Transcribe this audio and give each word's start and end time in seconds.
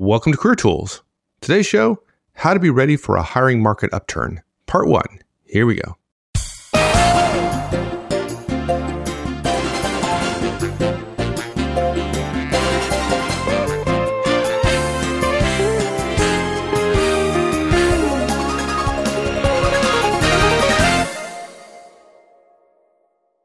Welcome 0.00 0.32
to 0.32 0.38
Career 0.38 0.54
Tools. 0.54 1.02
Today's 1.42 1.66
show 1.66 2.02
How 2.32 2.54
to 2.54 2.58
Be 2.58 2.70
Ready 2.70 2.96
for 2.96 3.16
a 3.16 3.22
Hiring 3.22 3.62
Market 3.62 3.92
Upturn, 3.92 4.40
Part 4.64 4.88
1. 4.88 5.02
Here 5.44 5.66
we 5.66 5.74
go. 5.74 5.98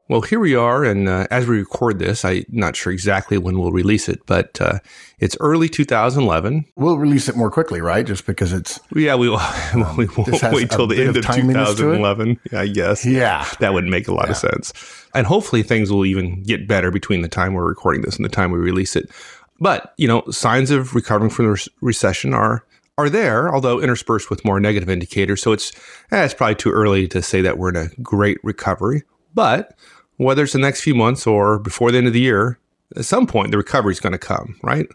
Well, 0.08 0.20
here 0.20 0.38
we 0.38 0.54
are, 0.54 0.84
and 0.84 1.08
uh, 1.08 1.26
as 1.32 1.48
we 1.48 1.58
record 1.58 1.98
this, 1.98 2.24
I'm 2.24 2.44
not 2.48 2.76
sure 2.76 2.92
exactly 2.92 3.38
when 3.38 3.58
we'll 3.58 3.72
release 3.72 4.08
it, 4.08 4.24
but 4.24 4.60
uh, 4.60 4.78
it's 5.18 5.36
early 5.40 5.68
2011. 5.68 6.64
We'll 6.76 6.98
release 6.98 7.28
it 7.28 7.36
more 7.36 7.50
quickly, 7.50 7.80
right? 7.80 8.06
Just 8.06 8.24
because 8.24 8.52
it's 8.52 8.78
yeah, 8.94 9.16
we 9.16 9.28
will. 9.28 9.40
we 9.96 10.06
won't 10.06 10.42
wait 10.52 10.70
till 10.70 10.86
the 10.86 11.00
end 11.00 11.16
of, 11.16 11.28
of 11.28 11.34
2011. 11.34 12.38
I 12.52 12.68
guess. 12.68 13.04
Yeah, 13.04 13.48
that 13.58 13.74
would 13.74 13.86
make 13.86 14.06
a 14.06 14.14
lot 14.14 14.26
yeah. 14.26 14.30
of 14.30 14.36
sense, 14.36 14.72
and 15.12 15.26
hopefully 15.26 15.64
things 15.64 15.90
will 15.90 16.06
even 16.06 16.44
get 16.44 16.68
better 16.68 16.92
between 16.92 17.22
the 17.22 17.28
time 17.28 17.54
we're 17.54 17.66
recording 17.66 18.02
this 18.02 18.14
and 18.14 18.24
the 18.24 18.28
time 18.30 18.52
we 18.52 18.60
release 18.60 18.94
it. 18.94 19.10
But 19.58 19.92
you 19.96 20.06
know, 20.06 20.22
signs 20.30 20.70
of 20.70 20.94
recovering 20.94 21.30
from 21.30 21.46
the 21.46 21.68
recession 21.80 22.32
are 22.32 22.64
are 22.96 23.10
there, 23.10 23.52
although 23.52 23.80
interspersed 23.80 24.30
with 24.30 24.44
more 24.44 24.60
negative 24.60 24.88
indicators. 24.88 25.42
So 25.42 25.50
it's 25.50 25.72
eh, 26.12 26.24
it's 26.24 26.34
probably 26.34 26.54
too 26.54 26.70
early 26.70 27.08
to 27.08 27.22
say 27.22 27.40
that 27.40 27.58
we're 27.58 27.70
in 27.70 27.76
a 27.76 27.88
great 28.02 28.38
recovery, 28.44 29.02
but 29.34 29.76
whether 30.16 30.44
it's 30.44 30.52
the 30.52 30.58
next 30.58 30.82
few 30.82 30.94
months 30.94 31.26
or 31.26 31.58
before 31.58 31.90
the 31.90 31.98
end 31.98 32.06
of 32.06 32.12
the 32.12 32.20
year, 32.20 32.58
at 32.96 33.04
some 33.04 33.26
point 33.26 33.50
the 33.50 33.56
recovery 33.56 33.92
is 33.92 34.00
going 34.00 34.12
to 34.12 34.18
come, 34.18 34.56
right? 34.62 34.86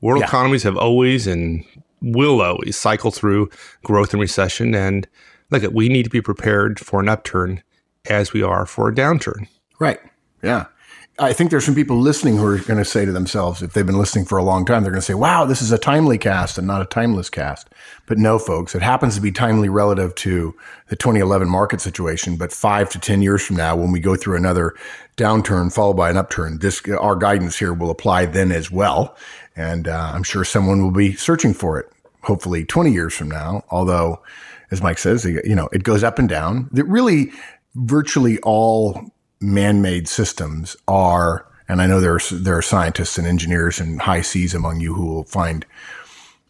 World 0.00 0.20
yeah. 0.20 0.26
economies 0.26 0.62
have 0.62 0.76
always 0.76 1.26
and 1.26 1.64
will 2.02 2.42
always 2.42 2.76
cycle 2.76 3.10
through 3.10 3.48
growth 3.82 4.12
and 4.12 4.20
recession. 4.20 4.74
And 4.74 5.06
look, 5.50 5.62
we 5.72 5.88
need 5.88 6.04
to 6.04 6.10
be 6.10 6.20
prepared 6.20 6.78
for 6.78 7.00
an 7.00 7.08
upturn 7.08 7.62
as 8.08 8.32
we 8.32 8.42
are 8.42 8.66
for 8.66 8.88
a 8.88 8.94
downturn. 8.94 9.48
Right. 9.78 10.00
Yeah. 10.42 10.66
I 11.18 11.32
think 11.32 11.50
there's 11.50 11.64
some 11.64 11.74
people 11.74 11.98
listening 11.98 12.36
who 12.36 12.44
are 12.44 12.58
going 12.58 12.78
to 12.78 12.84
say 12.84 13.06
to 13.06 13.12
themselves, 13.12 13.62
if 13.62 13.72
they've 13.72 13.86
been 13.86 13.96
listening 13.96 14.26
for 14.26 14.36
a 14.36 14.44
long 14.44 14.66
time, 14.66 14.82
they're 14.82 14.92
going 14.92 15.00
to 15.00 15.06
say, 15.06 15.14
wow, 15.14 15.46
this 15.46 15.62
is 15.62 15.72
a 15.72 15.78
timely 15.78 16.18
cast 16.18 16.58
and 16.58 16.66
not 16.66 16.82
a 16.82 16.84
timeless 16.84 17.30
cast. 17.30 17.70
But 18.04 18.18
no, 18.18 18.38
folks, 18.38 18.74
it 18.74 18.82
happens 18.82 19.14
to 19.14 19.22
be 19.22 19.32
timely 19.32 19.70
relative 19.70 20.14
to 20.16 20.54
the 20.88 20.96
2011 20.96 21.48
market 21.48 21.80
situation. 21.80 22.36
But 22.36 22.52
five 22.52 22.90
to 22.90 22.98
10 22.98 23.22
years 23.22 23.42
from 23.42 23.56
now, 23.56 23.74
when 23.76 23.92
we 23.92 23.98
go 23.98 24.14
through 24.14 24.36
another 24.36 24.74
downturn 25.16 25.72
followed 25.72 25.96
by 25.96 26.10
an 26.10 26.18
upturn, 26.18 26.58
this, 26.58 26.82
our 26.86 27.16
guidance 27.16 27.58
here 27.58 27.72
will 27.72 27.90
apply 27.90 28.26
then 28.26 28.52
as 28.52 28.70
well. 28.70 29.16
And 29.56 29.88
uh, 29.88 30.10
I'm 30.12 30.22
sure 30.22 30.44
someone 30.44 30.82
will 30.82 30.90
be 30.90 31.14
searching 31.14 31.54
for 31.54 31.80
it, 31.80 31.90
hopefully 32.24 32.66
20 32.66 32.92
years 32.92 33.14
from 33.14 33.30
now. 33.30 33.64
Although, 33.70 34.22
as 34.70 34.82
Mike 34.82 34.98
says, 34.98 35.24
you 35.24 35.54
know, 35.54 35.70
it 35.72 35.82
goes 35.82 36.04
up 36.04 36.18
and 36.18 36.28
down. 36.28 36.68
That 36.72 36.84
really 36.84 37.32
virtually 37.74 38.38
all 38.40 39.10
man-made 39.40 40.08
systems 40.08 40.76
are, 40.88 41.46
and 41.68 41.82
I 41.82 41.86
know 41.86 42.00
there 42.00 42.14
are, 42.14 42.20
there 42.32 42.56
are 42.56 42.62
scientists 42.62 43.18
and 43.18 43.26
engineers 43.26 43.80
and 43.80 44.00
high 44.00 44.22
seas 44.22 44.54
among 44.54 44.80
you 44.80 44.94
who 44.94 45.06
will 45.06 45.24
find 45.24 45.64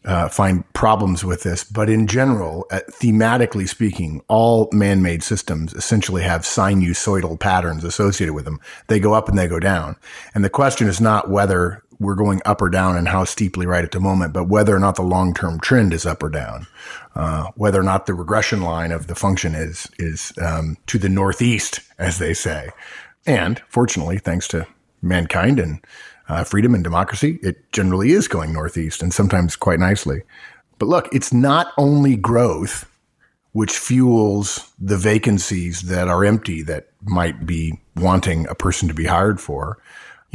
uh, 0.05 0.29
find 0.29 0.63
problems 0.71 1.25
with 1.25 1.43
this, 1.43 1.65
but 1.65 1.89
in 1.89 2.07
general, 2.07 2.65
uh, 2.71 2.79
thematically 2.91 3.67
speaking, 3.67 4.21
all 4.29 4.69
man-made 4.71 5.21
systems 5.21 5.73
essentially 5.73 6.21
have 6.21 6.43
sinusoidal 6.43 7.37
patterns 7.37 7.83
associated 7.83 8.33
with 8.33 8.45
them. 8.45 8.57
They 8.87 9.01
go 9.01 9.13
up 9.13 9.27
and 9.27 9.37
they 9.37 9.49
go 9.49 9.59
down, 9.59 9.97
and 10.33 10.45
the 10.45 10.49
question 10.49 10.87
is 10.87 11.01
not 11.01 11.29
whether 11.29 11.83
we're 11.99 12.15
going 12.15 12.41
up 12.45 12.61
or 12.61 12.69
down 12.69 12.95
and 12.95 13.07
how 13.07 13.23
steeply 13.23 13.65
right 13.65 13.83
at 13.83 13.91
the 13.91 13.99
moment, 13.99 14.33
but 14.33 14.47
whether 14.47 14.75
or 14.75 14.79
not 14.79 14.95
the 14.95 15.01
long-term 15.01 15.59
trend 15.59 15.93
is 15.93 16.05
up 16.05 16.21
or 16.21 16.29
down, 16.29 16.67
uh, 17.15 17.47
whether 17.55 17.79
or 17.79 17.83
not 17.83 18.05
the 18.05 18.13
regression 18.13 18.61
line 18.61 18.91
of 18.91 19.07
the 19.07 19.15
function 19.15 19.55
is 19.55 19.89
is 19.97 20.31
um, 20.41 20.77
to 20.87 20.97
the 20.97 21.09
northeast, 21.09 21.79
as 21.97 22.19
they 22.19 22.33
say. 22.33 22.69
And 23.25 23.61
fortunately, 23.67 24.19
thanks 24.19 24.47
to 24.49 24.67
mankind 25.01 25.59
and 25.59 25.85
uh, 26.29 26.43
freedom 26.43 26.75
and 26.75 26.83
democracy, 26.83 27.39
it 27.41 27.71
generally 27.71 28.11
is 28.11 28.27
going 28.27 28.53
northeast 28.53 29.01
and 29.01 29.13
sometimes 29.13 29.55
quite 29.55 29.79
nicely. 29.79 30.23
But 30.77 30.87
look, 30.87 31.09
it's 31.11 31.33
not 31.33 31.73
only 31.77 32.15
growth 32.15 32.87
which 33.53 33.77
fuels 33.77 34.71
the 34.77 34.97
vacancies 34.97 35.83
that 35.83 36.07
are 36.07 36.23
empty 36.23 36.61
that 36.61 36.89
might 37.01 37.45
be 37.45 37.79
wanting 37.95 38.45
a 38.47 38.55
person 38.55 38.87
to 38.87 38.93
be 38.93 39.05
hired 39.05 39.41
for 39.41 39.79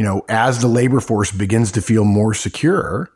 you 0.02 0.08
know, 0.08 0.24
as 0.28 0.60
the 0.60 0.66
labor 0.66 0.98
force 0.98 1.30
begins 1.30 1.70
to 1.70 1.80
feel 1.80 2.04
more 2.04 2.34
secure 2.34 3.08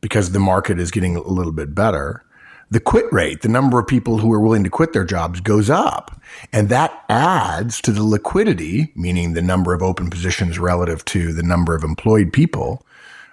because 0.00 0.32
the 0.32 0.40
market 0.40 0.80
is 0.80 0.90
getting 0.90 1.14
a 1.14 1.20
little 1.20 1.52
bit 1.52 1.74
better, 1.74 2.24
the 2.70 2.80
quit 2.80 3.04
rate, 3.12 3.42
the 3.42 3.50
number 3.50 3.78
of 3.78 3.86
people 3.86 4.16
who 4.16 4.32
are 4.32 4.40
willing 4.40 4.64
to 4.64 4.70
quit 4.70 4.94
their 4.94 5.04
jobs 5.04 5.42
goes 5.42 5.68
up. 5.68 6.18
And 6.50 6.70
that 6.70 7.04
adds 7.10 7.82
to 7.82 7.92
the 7.92 8.02
liquidity, 8.02 8.92
meaning 8.96 9.34
the 9.34 9.42
number 9.42 9.74
of 9.74 9.82
open 9.82 10.08
positions 10.08 10.58
relative 10.58 11.04
to 11.04 11.34
the 11.34 11.42
number 11.42 11.74
of 11.74 11.84
employed 11.84 12.32
people. 12.32 12.86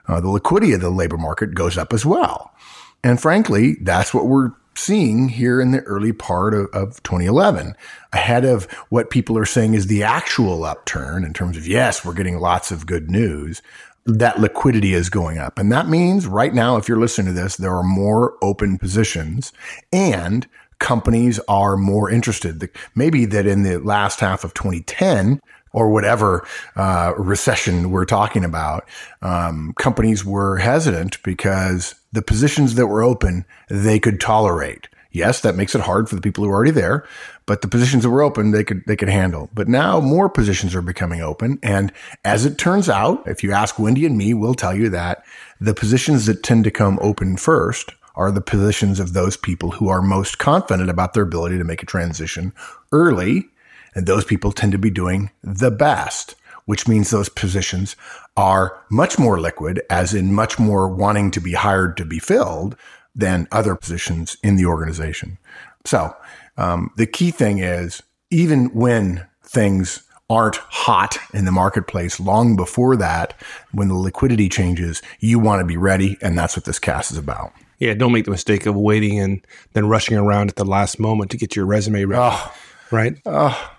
Uh, 0.10 0.20
the 0.20 0.28
liquidity 0.28 0.74
of 0.74 0.82
the 0.82 0.90
labor 0.90 1.16
market 1.16 1.56
goes 1.56 1.78
up 1.78 1.94
as 1.94 2.06
well. 2.06 2.54
And 3.02 3.22
frankly, 3.22 3.78
that's 3.80 4.14
what 4.14 4.26
we're 4.26 4.52
seeing 4.76 5.30
here 5.30 5.60
in 5.60 5.72
the 5.72 5.82
early 5.82 6.14
part 6.14 6.54
of, 6.54 6.68
of 6.68 7.02
2011, 7.04 7.76
ahead 8.14 8.46
of 8.46 8.66
what 8.90 9.10
people 9.10 9.38
are 9.38 9.46
saying 9.46 9.74
is 9.74 9.88
the 9.88 10.04
actual 10.04 10.64
upturn 10.64 11.24
in 11.24 11.34
terms 11.34 11.58
of, 11.58 11.68
yes, 11.68 12.06
we're 12.06 12.14
getting 12.14 12.40
lots 12.40 12.72
of 12.72 12.86
good 12.86 13.10
news. 13.10 13.62
That 14.06 14.40
liquidity 14.40 14.94
is 14.94 15.10
going 15.10 15.38
up. 15.38 15.60
And 15.60 15.72
that 15.72 15.88
means 15.88 16.26
right 16.26 16.54
now, 16.54 16.78
if 16.78 16.88
you're 16.88 17.00
listening 17.00 17.34
to 17.34 17.42
this, 17.42 17.58
there 17.58 17.76
are 17.76 17.84
more 17.84 18.38
open 18.42 18.78
positions 18.78 19.52
and 19.92 20.48
companies 20.80 21.40
are 21.48 21.76
more 21.76 22.10
interested. 22.10 22.70
Maybe 22.96 23.26
that 23.26 23.46
in 23.46 23.64
the 23.64 23.80
last 23.80 24.22
half 24.22 24.44
of 24.44 24.54
2010, 24.54 25.42
or 25.72 25.90
whatever 25.90 26.48
uh, 26.76 27.14
recession 27.18 27.92
we're 27.92 28.06
talking 28.06 28.44
about, 28.44 28.88
um, 29.22 29.74
companies 29.78 30.26
were 30.26 30.58
hesitant 30.58 31.22
because 31.24 31.96
the 32.12 32.22
positions 32.22 32.76
that 32.76 32.88
were 32.88 33.04
open 33.04 33.46
they 33.70 34.00
could 34.00 34.20
tolerate. 34.20 34.88
Yes, 35.12 35.42
that 35.42 35.56
makes 35.56 35.74
it 35.74 35.82
hard 35.82 36.08
for 36.08 36.16
the 36.16 36.22
people 36.22 36.44
who 36.44 36.52
are 36.52 36.54
already 36.54 36.72
there, 36.72 37.04
but 37.48 37.62
the 37.62 37.68
positions 37.68 38.04
that 38.04 38.12
were 38.12 38.22
open 38.22 38.52
they 38.52 38.64
could 38.64 38.84
they 38.86 38.96
could 38.96 39.10
handle. 39.10 39.50
But 39.54 39.68
now 39.68 40.00
more 40.00 40.30
positions 40.30 40.76
are 40.76 40.84
becoming 40.84 41.22
open, 41.22 41.58
and 41.64 41.92
as 42.24 42.46
it 42.46 42.60
turns 42.60 42.90
out, 42.90 43.28
if 43.28 43.44
you 43.44 43.52
ask 43.52 43.80
Wendy 43.80 44.06
and 44.06 44.18
me, 44.18 44.36
we'll 44.36 44.54
tell 44.54 44.76
you 44.76 44.90
that 44.90 45.24
the 45.60 45.74
positions 45.74 46.28
that 46.28 46.44
tend 46.44 46.64
to 46.66 46.72
come 46.72 47.00
open 47.02 47.38
first 47.38 47.92
are 48.16 48.32
the 48.32 48.42
positions 48.42 49.00
of 49.00 49.14
those 49.14 49.36
people 49.36 49.72
who 49.72 49.90
are 49.90 50.02
most 50.02 50.38
confident 50.38 50.90
about 50.90 51.14
their 51.14 51.24
ability 51.24 51.58
to 51.58 51.64
make 51.64 51.82
a 51.82 51.88
transition 51.88 52.54
early 52.92 53.50
and 53.96 54.06
those 54.06 54.26
people 54.26 54.52
tend 54.52 54.72
to 54.72 54.78
be 54.78 54.90
doing 54.90 55.32
the 55.44 55.72
best, 55.72 56.36
which 56.70 56.88
means 56.88 57.10
those 57.10 57.30
positions 57.30 57.96
are 58.38 58.80
much 58.92 59.18
more 59.18 59.40
liquid, 59.40 59.82
as 59.90 60.14
in 60.14 60.32
much 60.32 60.60
more 60.60 60.88
wanting 60.88 61.32
to 61.32 61.42
be 61.42 61.54
hired 61.54 61.98
to 61.98 62.06
be 62.06 62.20
filled 62.20 62.76
than 63.16 63.48
other 63.52 63.74
positions 63.74 64.38
in 64.44 64.56
the 64.56 64.68
organization. 64.68 65.40
So 65.84 66.16
um, 66.58 66.92
the 66.96 67.08
key 67.08 67.32
thing 67.32 67.58
is 67.58 68.04
even 68.30 68.66
when 68.66 69.26
things 69.42 70.04
aren't 70.30 70.58
hot 70.58 71.18
in 71.34 71.46
the 71.46 71.52
marketplace 71.52 72.20
long 72.20 72.56
before 72.56 72.96
that, 72.98 73.34
when 73.72 73.88
the 73.88 73.96
liquidity 73.96 74.48
changes, 74.48 75.02
you 75.20 75.40
want 75.40 75.62
to 75.62 75.66
be 75.66 75.76
ready. 75.76 76.20
And 76.22 76.38
that's 76.38 76.56
what 76.56 76.66
this 76.66 76.78
cast 76.78 77.10
is 77.10 77.18
about. 77.18 77.52
Yeah, 77.80 77.96
don't 77.96 78.12
make 78.12 78.26
the 78.26 78.32
mistake 78.32 78.68
of 78.68 78.76
waiting 78.76 79.20
and 79.20 79.44
then 79.74 79.88
rushing 79.88 80.18
around 80.18 80.50
at 80.50 80.56
the 80.56 80.66
last 80.66 81.00
moment 81.00 81.32
to 81.32 81.38
get 81.38 81.56
your 81.56 81.66
resume 81.66 82.06
ready. 82.06 82.22
Oh, 82.24 82.54
right? 82.92 83.20
Oh, 83.26 83.72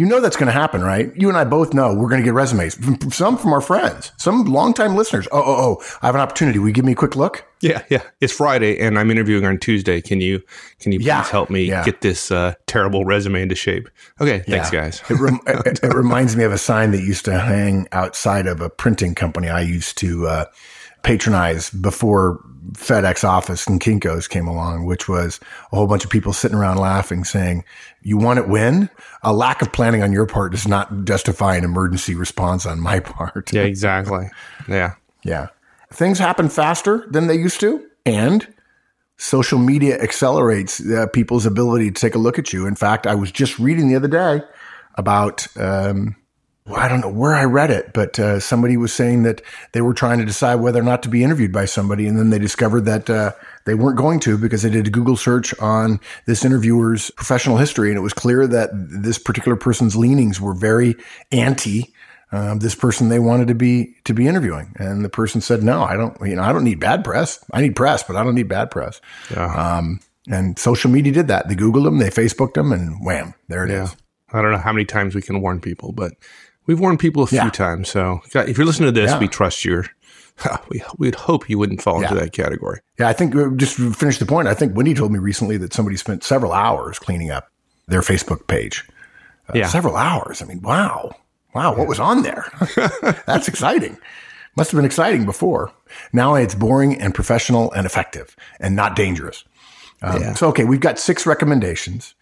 you 0.00 0.06
know 0.06 0.18
that's 0.18 0.36
going 0.36 0.46
to 0.46 0.52
happen, 0.52 0.80
right? 0.80 1.14
You 1.14 1.28
and 1.28 1.36
I 1.36 1.44
both 1.44 1.74
know 1.74 1.92
we're 1.92 2.08
going 2.08 2.22
to 2.22 2.24
get 2.24 2.32
resumes. 2.32 2.78
Some 3.14 3.36
from 3.36 3.52
our 3.52 3.60
friends, 3.60 4.12
some 4.16 4.44
longtime 4.44 4.96
listeners. 4.96 5.28
Oh, 5.30 5.42
oh, 5.44 5.56
oh! 5.78 5.98
I 6.00 6.06
have 6.06 6.14
an 6.14 6.22
opportunity. 6.22 6.58
Will 6.58 6.68
you 6.68 6.72
give 6.72 6.86
me 6.86 6.92
a 6.92 6.96
quick 6.96 7.16
look? 7.16 7.44
Yeah, 7.60 7.84
yeah. 7.90 8.02
It's 8.18 8.32
Friday, 8.32 8.78
and 8.78 8.98
I'm 8.98 9.10
interviewing 9.10 9.44
on 9.44 9.58
Tuesday. 9.58 10.00
Can 10.00 10.22
you 10.22 10.42
can 10.78 10.92
you 10.92 11.00
please 11.00 11.06
yeah, 11.06 11.24
help 11.24 11.50
me 11.50 11.64
yeah. 11.64 11.84
get 11.84 12.00
this 12.00 12.30
uh, 12.30 12.54
terrible 12.66 13.04
resume 13.04 13.42
into 13.42 13.54
shape? 13.54 13.90
Okay, 14.22 14.38
thanks, 14.38 14.72
yeah. 14.72 14.80
guys. 14.80 15.02
it, 15.10 15.20
rem- 15.20 15.40
it, 15.46 15.80
it, 15.82 15.92
reminds 15.92 16.34
me 16.34 16.44
of 16.44 16.52
a 16.52 16.58
sign 16.58 16.92
that 16.92 17.02
used 17.02 17.26
to 17.26 17.38
hang 17.38 17.86
outside 17.92 18.46
of 18.46 18.62
a 18.62 18.70
printing 18.70 19.14
company 19.14 19.50
I 19.50 19.60
used 19.60 19.98
to 19.98 20.26
uh, 20.26 20.44
patronize 21.02 21.70
before 21.70 22.44
FedEx 22.72 23.24
office 23.24 23.66
and 23.66 23.80
Kinko's 23.80 24.28
came 24.28 24.46
along, 24.46 24.86
which 24.86 25.08
was 25.08 25.40
a 25.72 25.76
whole 25.76 25.86
bunch 25.86 26.04
of 26.04 26.10
people 26.10 26.32
sitting 26.32 26.56
around 26.56 26.76
laughing, 26.76 27.24
saying, 27.24 27.64
"You 28.02 28.16
want 28.16 28.38
it 28.38 28.48
when?" 28.48 28.90
A 29.22 29.32
lack 29.32 29.62
of 29.62 29.72
planning 29.72 30.02
on 30.02 30.12
your 30.12 30.26
part 30.26 30.52
does 30.52 30.68
not 30.68 31.04
justify 31.04 31.56
an 31.56 31.64
emergency 31.64 32.14
response 32.14 32.66
on 32.66 32.80
my 32.80 33.00
part. 33.00 33.52
yeah, 33.52 33.62
exactly. 33.62 34.28
Yeah, 34.68 34.94
yeah. 35.24 35.48
Things 35.92 36.18
happen 36.18 36.48
faster 36.48 37.06
than 37.10 37.26
they 37.26 37.34
used 37.34 37.60
to, 37.60 37.84
and 38.06 38.46
social 39.16 39.58
media 39.58 40.00
accelerates 40.00 40.80
uh, 40.90 41.06
people's 41.12 41.46
ability 41.46 41.90
to 41.90 42.00
take 42.00 42.14
a 42.14 42.18
look 42.18 42.38
at 42.38 42.52
you. 42.52 42.66
In 42.66 42.76
fact, 42.76 43.06
I 43.06 43.14
was 43.14 43.32
just 43.32 43.58
reading 43.58 43.88
the 43.88 43.96
other 43.96 44.08
day 44.08 44.42
about 44.94 45.46
um, 45.56 46.16
I 46.74 46.88
don't 46.88 47.00
know 47.00 47.10
where 47.10 47.34
I 47.34 47.44
read 47.44 47.70
it, 47.70 47.92
but 47.92 48.18
uh, 48.18 48.40
somebody 48.40 48.76
was 48.76 48.92
saying 48.92 49.22
that 49.24 49.42
they 49.72 49.80
were 49.80 49.94
trying 49.94 50.18
to 50.18 50.24
decide 50.24 50.56
whether 50.56 50.80
or 50.80 50.84
not 50.84 51.02
to 51.04 51.08
be 51.08 51.24
interviewed 51.24 51.52
by 51.52 51.64
somebody, 51.64 52.06
and 52.06 52.18
then 52.18 52.30
they 52.30 52.38
discovered 52.38 52.82
that 52.82 53.08
uh, 53.08 53.32
they 53.64 53.74
weren't 53.74 53.96
going 53.96 54.20
to 54.20 54.38
because 54.38 54.62
they 54.62 54.70
did 54.70 54.86
a 54.86 54.90
Google 54.90 55.16
search 55.16 55.58
on 55.58 56.00
this 56.26 56.44
interviewer's 56.44 57.10
professional 57.10 57.56
history, 57.56 57.88
and 57.90 57.98
it 57.98 58.02
was 58.02 58.12
clear 58.12 58.46
that 58.46 58.70
this 58.72 59.18
particular 59.18 59.56
person's 59.56 59.96
leanings 59.96 60.40
were 60.40 60.54
very 60.54 60.96
anti. 61.32 61.92
Um, 62.32 62.60
this 62.60 62.76
person 62.76 63.08
they 63.08 63.18
wanted 63.18 63.48
to 63.48 63.56
be 63.56 63.96
to 64.04 64.14
be 64.14 64.28
interviewing, 64.28 64.72
and 64.76 65.04
the 65.04 65.08
person 65.08 65.40
said, 65.40 65.64
"No, 65.64 65.82
I 65.82 65.96
don't. 65.96 66.16
You 66.20 66.36
know, 66.36 66.42
I 66.42 66.52
don't 66.52 66.62
need 66.62 66.78
bad 66.78 67.02
press. 67.02 67.44
I 67.52 67.60
need 67.60 67.74
press, 67.74 68.04
but 68.04 68.14
I 68.14 68.22
don't 68.22 68.36
need 68.36 68.48
bad 68.48 68.70
press." 68.70 69.00
Yeah. 69.30 69.52
Um, 69.52 70.00
and 70.28 70.58
social 70.58 70.90
media 70.90 71.12
did 71.12 71.28
that. 71.28 71.48
They 71.48 71.56
Googled 71.56 71.84
them, 71.84 71.98
they 71.98 72.10
Facebooked 72.10 72.54
them, 72.54 72.72
and 72.72 73.04
wham, 73.04 73.34
there 73.48 73.64
it 73.64 73.70
yeah. 73.70 73.84
is. 73.84 73.96
I 74.32 74.42
don't 74.42 74.52
know 74.52 74.58
how 74.58 74.72
many 74.72 74.84
times 74.84 75.14
we 75.14 75.22
can 75.22 75.40
warn 75.40 75.60
people, 75.60 75.92
but 75.92 76.12
we've 76.70 76.78
warned 76.78 77.00
people 77.00 77.24
a 77.24 77.26
few 77.26 77.38
Yeah. 77.38 77.50
times. 77.50 77.88
So 77.90 78.20
if 78.32 78.56
you're 78.56 78.64
listening 78.66 78.94
to 78.94 79.00
this, 79.00 79.10
Yeah. 79.10 79.18
we 79.18 79.26
trust 79.28 79.64
you. 79.64 79.82
We 80.70 80.82
we'd 80.96 81.16
hope 81.16 81.50
you 81.50 81.58
wouldn't 81.58 81.82
fall 81.82 82.00
into 82.00 82.14
that 82.14 82.32
category. 82.32 82.80
Yeah, 82.98 83.08
I 83.08 83.12
think 83.12 83.34
uh, 83.36 83.50
just 83.56 83.76
to 83.76 83.92
finish 83.92 84.18
the 84.18 84.24
point. 84.24 84.48
I 84.48 84.54
think 84.54 84.74
Wendy 84.74 84.94
told 84.94 85.12
me 85.12 85.18
recently 85.18 85.58
that 85.58 85.74
somebody 85.74 85.96
spent 85.98 86.24
several 86.24 86.52
hours 86.52 86.98
cleaning 86.98 87.30
up 87.30 87.48
their 87.88 88.00
Facebook 88.00 88.46
page. 88.46 88.84
Uh, 89.48 89.52
Yeah. 89.58 89.66
several 89.68 89.96
hours. 89.96 90.40
I 90.40 90.46
mean, 90.46 90.62
wow, 90.62 91.10
wow, 91.54 91.74
what 91.76 91.88
was 91.88 92.00
on 92.00 92.22
there? 92.22 92.44
That's 93.26 93.48
exciting. 93.48 93.98
Must 94.56 94.70
have 94.70 94.78
been 94.78 94.86
exciting 94.86 95.26
before. 95.26 95.72
Now 96.12 96.36
it's 96.36 96.54
boring 96.54 96.98
and 96.98 97.14
professional 97.14 97.70
and 97.72 97.84
effective 97.84 98.34
and 98.60 98.74
not 98.74 98.96
dangerous. 98.96 99.44
Um, 100.00 100.22
Yeah. 100.22 100.34
So, 100.34 100.48
okay, 100.48 100.64
we've 100.64 100.80
got 100.88 100.98
six 100.98 101.26
recommendations 101.26 102.14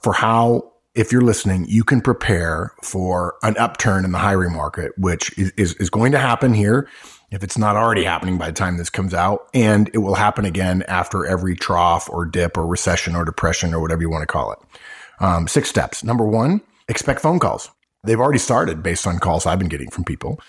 for 0.00 0.14
how, 0.14 0.72
if 0.94 1.12
you're 1.12 1.20
listening, 1.20 1.66
you 1.68 1.84
can 1.84 2.00
prepare 2.00 2.72
for 2.82 3.36
an 3.42 3.56
upturn 3.58 4.04
in 4.04 4.12
the 4.12 4.18
hiring 4.18 4.52
market, 4.52 4.92
which 4.96 5.36
is, 5.38 5.52
is, 5.56 5.74
is 5.74 5.90
going 5.90 6.12
to 6.12 6.18
happen 6.18 6.54
here 6.54 6.88
if 7.30 7.42
it's 7.42 7.58
not 7.58 7.76
already 7.76 8.04
happening 8.04 8.38
by 8.38 8.46
the 8.46 8.52
time 8.52 8.78
this 8.78 8.90
comes 8.90 9.14
out. 9.14 9.48
And 9.54 9.90
it 9.92 9.98
will 9.98 10.14
happen 10.14 10.44
again 10.44 10.82
after 10.88 11.26
every 11.26 11.54
trough 11.54 12.08
or 12.10 12.24
dip 12.24 12.56
or 12.56 12.66
recession 12.66 13.14
or 13.14 13.24
depression 13.24 13.74
or 13.74 13.80
whatever 13.80 14.02
you 14.02 14.10
want 14.10 14.22
to 14.22 14.26
call 14.26 14.52
it. 14.52 14.58
Um, 15.20 15.46
six 15.46 15.68
steps. 15.68 16.02
Number 16.02 16.24
one, 16.24 16.60
expect 16.88 17.20
phone 17.20 17.38
calls. 17.38 17.70
They've 18.04 18.20
already 18.20 18.38
started 18.38 18.82
based 18.82 19.06
on 19.06 19.18
calls 19.18 19.46
I've 19.46 19.58
been 19.58 19.68
getting 19.68 19.90
from 19.90 20.04
people. 20.04 20.40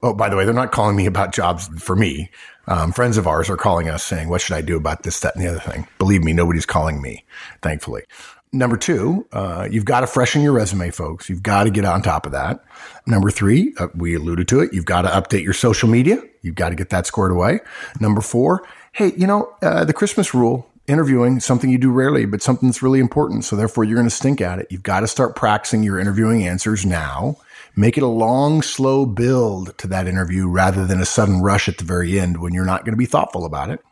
Oh, 0.00 0.14
by 0.14 0.28
the 0.28 0.36
way, 0.36 0.44
they're 0.44 0.54
not 0.54 0.70
calling 0.70 0.94
me 0.94 1.06
about 1.06 1.32
jobs 1.32 1.66
for 1.82 1.96
me. 1.96 2.30
Um, 2.68 2.92
friends 2.92 3.16
of 3.16 3.26
ours 3.26 3.50
are 3.50 3.56
calling 3.56 3.88
us 3.88 4.04
saying, 4.04 4.28
what 4.28 4.40
should 4.40 4.54
I 4.54 4.60
do 4.60 4.76
about 4.76 5.02
this, 5.02 5.18
that, 5.20 5.34
and 5.34 5.44
the 5.44 5.48
other 5.48 5.58
thing? 5.58 5.88
Believe 5.98 6.22
me, 6.22 6.32
nobody's 6.32 6.66
calling 6.66 7.02
me, 7.02 7.24
thankfully. 7.62 8.04
Number 8.52 8.76
two, 8.78 9.26
uh, 9.32 9.68
you've 9.70 9.84
got 9.84 10.00
to 10.00 10.06
freshen 10.06 10.40
your 10.40 10.52
resume, 10.52 10.90
folks. 10.90 11.28
You've 11.28 11.42
got 11.42 11.64
to 11.64 11.70
get 11.70 11.84
on 11.84 12.00
top 12.00 12.24
of 12.24 12.32
that. 12.32 12.64
Number 13.06 13.30
three, 13.30 13.74
uh, 13.78 13.88
we 13.94 14.14
alluded 14.14 14.48
to 14.48 14.60
it. 14.60 14.72
You've 14.72 14.86
got 14.86 15.02
to 15.02 15.08
update 15.08 15.44
your 15.44 15.52
social 15.52 15.88
media. 15.88 16.22
You've 16.42 16.54
got 16.54 16.70
to 16.70 16.74
get 16.74 16.88
that 16.90 17.06
squared 17.06 17.30
away. 17.30 17.60
Number 18.00 18.22
four, 18.22 18.66
hey, 18.92 19.12
you 19.16 19.26
know, 19.26 19.54
uh, 19.60 19.84
the 19.84 19.92
Christmas 19.92 20.32
rule, 20.32 20.66
interviewing, 20.86 21.40
something 21.40 21.68
you 21.68 21.76
do 21.76 21.90
rarely, 21.90 22.24
but 22.24 22.40
something 22.40 22.68
that's 22.68 22.82
really 22.82 23.00
important. 23.00 23.44
So 23.44 23.54
therefore 23.54 23.84
you're 23.84 23.96
going 23.96 24.08
to 24.08 24.14
stink 24.14 24.40
at 24.40 24.58
it. 24.58 24.68
You've 24.70 24.82
got 24.82 25.00
to 25.00 25.08
start 25.08 25.36
practicing 25.36 25.82
your 25.82 25.98
interviewing 25.98 26.46
answers 26.46 26.86
now. 26.86 27.36
Make 27.76 27.98
it 27.98 28.02
a 28.02 28.08
long, 28.08 28.62
slow 28.62 29.04
build 29.04 29.76
to 29.78 29.86
that 29.88 30.08
interview 30.08 30.48
rather 30.48 30.86
than 30.86 31.00
a 31.00 31.06
sudden 31.06 31.42
rush 31.42 31.68
at 31.68 31.78
the 31.78 31.84
very 31.84 32.18
end 32.18 32.40
when 32.40 32.54
you're 32.54 32.64
not 32.64 32.84
going 32.84 32.94
to 32.94 32.98
be 32.98 33.06
thoughtful 33.06 33.44
about 33.44 33.70
it. 33.70 33.84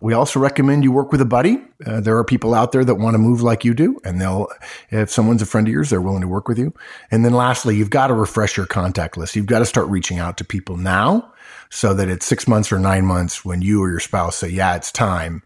We 0.00 0.12
also 0.12 0.38
recommend 0.38 0.84
you 0.84 0.92
work 0.92 1.10
with 1.10 1.22
a 1.22 1.26
buddy. 1.26 1.58
Uh, 1.84 2.00
there 2.00 2.18
are 2.18 2.24
people 2.24 2.54
out 2.54 2.72
there 2.72 2.84
that 2.84 2.96
want 2.96 3.14
to 3.14 3.18
move 3.18 3.40
like 3.40 3.64
you 3.64 3.72
do, 3.72 3.98
and 4.04 4.20
they'll, 4.20 4.48
if 4.90 5.10
someone's 5.10 5.40
a 5.40 5.46
friend 5.46 5.66
of 5.66 5.72
yours, 5.72 5.88
they're 5.88 6.02
willing 6.02 6.20
to 6.20 6.28
work 6.28 6.48
with 6.48 6.58
you. 6.58 6.74
And 7.10 7.24
then 7.24 7.32
lastly, 7.32 7.76
you've 7.76 7.90
got 7.90 8.08
to 8.08 8.14
refresh 8.14 8.56
your 8.58 8.66
contact 8.66 9.16
list. 9.16 9.36
You've 9.36 9.46
got 9.46 9.60
to 9.60 9.66
start 9.66 9.88
reaching 9.88 10.18
out 10.18 10.36
to 10.36 10.44
people 10.44 10.76
now 10.76 11.32
so 11.70 11.94
that 11.94 12.08
it's 12.10 12.26
six 12.26 12.46
months 12.46 12.70
or 12.70 12.78
nine 12.78 13.06
months 13.06 13.44
when 13.44 13.62
you 13.62 13.82
or 13.82 13.90
your 13.90 14.00
spouse 14.00 14.36
say, 14.36 14.48
yeah, 14.48 14.76
it's 14.76 14.92
time. 14.92 15.42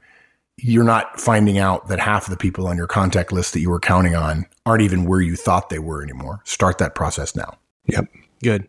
You're 0.57 0.85
not 0.85 1.21
finding 1.21 1.59
out 1.59 1.89
that 1.89 2.01
half 2.01 2.25
of 2.25 2.31
the 2.31 2.37
people 2.37 2.67
on 2.67 2.77
your 2.77 2.89
contact 2.89 3.33
list 3.33 3.53
that 3.53 3.61
you 3.61 3.71
were 3.71 3.81
counting 3.81 4.17
on 4.17 4.47
aren't 4.67 4.83
even 4.83 5.05
where 5.05 5.21
you 5.21 5.37
thought 5.37 5.71
they 5.71 5.79
were 5.79 6.03
anymore. 6.03 6.41
Start 6.45 6.79
that 6.79 6.95
process 6.95 7.35
now. 7.35 7.57
Yep. 7.87 8.07
Good. 8.43 8.69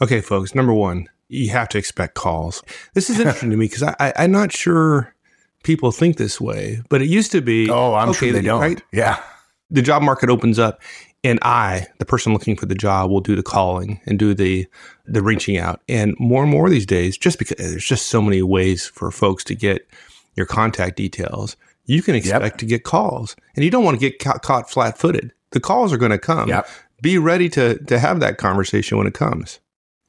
Okay, 0.00 0.20
folks. 0.20 0.54
Number 0.54 0.74
one, 0.74 1.08
you 1.28 1.50
have 1.50 1.68
to 1.70 1.78
expect 1.78 2.14
calls. 2.14 2.62
This 2.94 3.10
is 3.10 3.18
interesting 3.18 3.50
to 3.50 3.56
me 3.56 3.66
because 3.66 3.82
I, 3.82 3.94
I, 3.98 4.12
I'm 4.16 4.32
not 4.32 4.52
sure 4.52 5.14
people 5.62 5.92
think 5.92 6.16
this 6.16 6.40
way, 6.40 6.82
but 6.88 7.02
it 7.02 7.08
used 7.08 7.32
to 7.32 7.40
be. 7.40 7.70
Oh, 7.70 7.94
I'm 7.94 8.10
okay, 8.10 8.26
sure 8.26 8.32
they 8.32 8.42
don't. 8.42 8.60
right? 8.60 8.82
Yeah. 8.92 9.22
The 9.70 9.82
job 9.82 10.02
market 10.02 10.28
opens 10.28 10.58
up, 10.58 10.82
and 11.24 11.38
I, 11.40 11.86
the 11.98 12.04
person 12.04 12.32
looking 12.34 12.56
for 12.56 12.66
the 12.66 12.74
job, 12.74 13.10
will 13.10 13.20
do 13.20 13.34
the 13.34 13.42
calling 13.42 14.00
and 14.06 14.18
do 14.18 14.34
the 14.34 14.66
the 15.06 15.22
reaching 15.22 15.56
out. 15.56 15.80
And 15.88 16.14
more 16.18 16.42
and 16.42 16.50
more 16.50 16.68
these 16.68 16.84
days, 16.86 17.16
just 17.16 17.38
because 17.38 17.56
there's 17.56 17.84
just 17.84 18.08
so 18.08 18.20
many 18.20 18.42
ways 18.42 18.86
for 18.86 19.10
folks 19.10 19.44
to 19.44 19.54
get 19.54 19.88
your 20.36 20.46
contact 20.46 20.96
details, 20.96 21.56
you 21.86 22.02
can 22.02 22.14
expect 22.14 22.58
to 22.60 22.66
get 22.66 22.84
calls, 22.84 23.34
and 23.56 23.64
you 23.64 23.70
don't 23.70 23.84
want 23.84 23.98
to 23.98 24.10
get 24.10 24.18
ca- 24.18 24.38
caught 24.38 24.70
flat 24.70 24.98
footed. 24.98 25.32
The 25.52 25.60
calls 25.60 25.92
are 25.92 25.98
going 25.98 26.12
to 26.12 26.18
come. 26.18 26.48
Yep. 26.50 26.68
Be 27.00 27.16
ready 27.16 27.48
to 27.50 27.78
to 27.84 27.98
have 27.98 28.20
that 28.20 28.36
conversation 28.36 28.98
when 28.98 29.06
it 29.06 29.14
comes. 29.14 29.58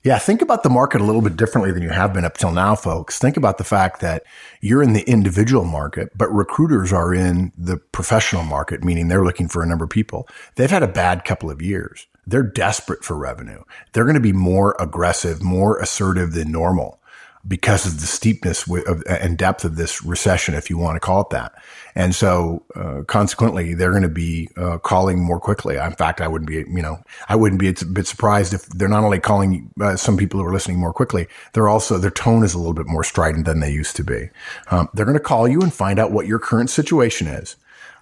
Yeah, 0.04 0.20
think 0.20 0.42
about 0.42 0.64
the 0.64 0.70
market 0.70 1.00
a 1.00 1.06
little 1.06 1.22
bit 1.22 1.38
differently 1.38 1.72
than 1.72 1.82
you 1.82 1.90
have 1.90 2.12
been 2.12 2.26
up 2.26 2.38
till 2.38 2.52
now, 2.52 2.76
folks. 2.76 3.18
Think 3.18 3.38
about 3.38 3.58
the 3.58 3.64
fact 3.64 4.02
that 4.02 4.24
you're 4.60 4.84
in 4.84 4.92
the 4.92 5.10
individual 5.10 5.64
market, 5.64 6.12
but 6.18 6.30
recruiters 6.30 6.92
are 6.92 7.14
in 7.14 7.54
the 7.58 7.78
professional 7.78 8.44
market, 8.44 8.84
meaning 8.84 9.08
they're 9.08 9.24
looking 9.24 9.48
for 9.48 9.64
a 9.64 9.66
number 9.66 9.86
of 9.86 9.90
people. 9.90 10.28
They've 10.56 10.70
had 10.70 10.84
a 10.84 10.90
bad 10.90 11.24
couple 11.24 11.50
of 11.50 11.62
years. 11.62 12.06
They're 12.28 12.44
desperate 12.44 13.06
for 13.06 13.16
revenue. 13.16 13.64
They're 13.94 14.04
going 14.04 14.16
to 14.16 14.20
be 14.20 14.34
more 14.34 14.76
aggressive, 14.78 15.42
more 15.42 15.80
assertive 15.80 16.34
than 16.34 16.52
normal 16.52 17.00
because 17.46 17.86
of 17.86 18.00
the 18.00 18.08
steepness 18.08 18.66
of, 18.88 19.04
and 19.08 19.38
depth 19.38 19.66
of 19.66 19.76
this 19.76 20.04
recession, 20.04 20.54
if 20.54 20.70
you 20.70 20.78
want 20.78 20.96
to 20.96 21.00
call 21.00 21.22
it 21.22 21.30
that. 21.32 21.54
And 21.94 22.16
so, 22.16 22.64
uh, 22.76 23.02
consequently, 23.06 23.74
they're 23.74 23.92
going 23.92 24.04
to 24.04 24.10
be 24.10 24.50
uh, 24.56 24.78
calling 24.78 25.22
more 25.22 25.40
quickly. 25.40 25.76
In 25.76 25.92
fact, 25.92 26.22
I 26.22 26.28
wouldn't 26.28 26.48
be, 26.48 26.56
you 26.56 26.82
know, 26.82 27.04
I 27.28 27.36
wouldn't 27.36 27.60
be 27.60 27.68
a 27.68 27.86
bit 27.86 28.08
surprised 28.08 28.54
if 28.54 28.66
they're 28.68 28.88
not 28.88 29.04
only 29.04 29.20
calling 29.20 29.70
uh, 29.82 29.98
some 29.98 30.16
people 30.16 30.40
who 30.40 30.46
are 30.46 30.54
listening 30.54 30.80
more 30.80 30.94
quickly, 30.94 31.28
they're 31.52 31.68
also 31.68 31.98
their 31.98 32.12
tone 32.12 32.44
is 32.44 32.54
a 32.54 32.58
little 32.58 32.74
bit 32.74 32.88
more 32.88 33.04
strident 33.04 33.46
than 33.46 33.60
they 33.60 33.72
used 33.72 33.96
to 33.98 34.04
be. 34.04 34.30
Um, 34.72 34.90
they're 34.94 35.06
going 35.06 35.18
to 35.18 35.24
call 35.24 35.48
you 35.48 35.62
and 35.62 35.74
find 35.74 36.00
out 36.00 36.12
what 36.12 36.28
your 36.28 36.40
current 36.40 36.70
situation 36.70 37.28
is. 37.28 37.58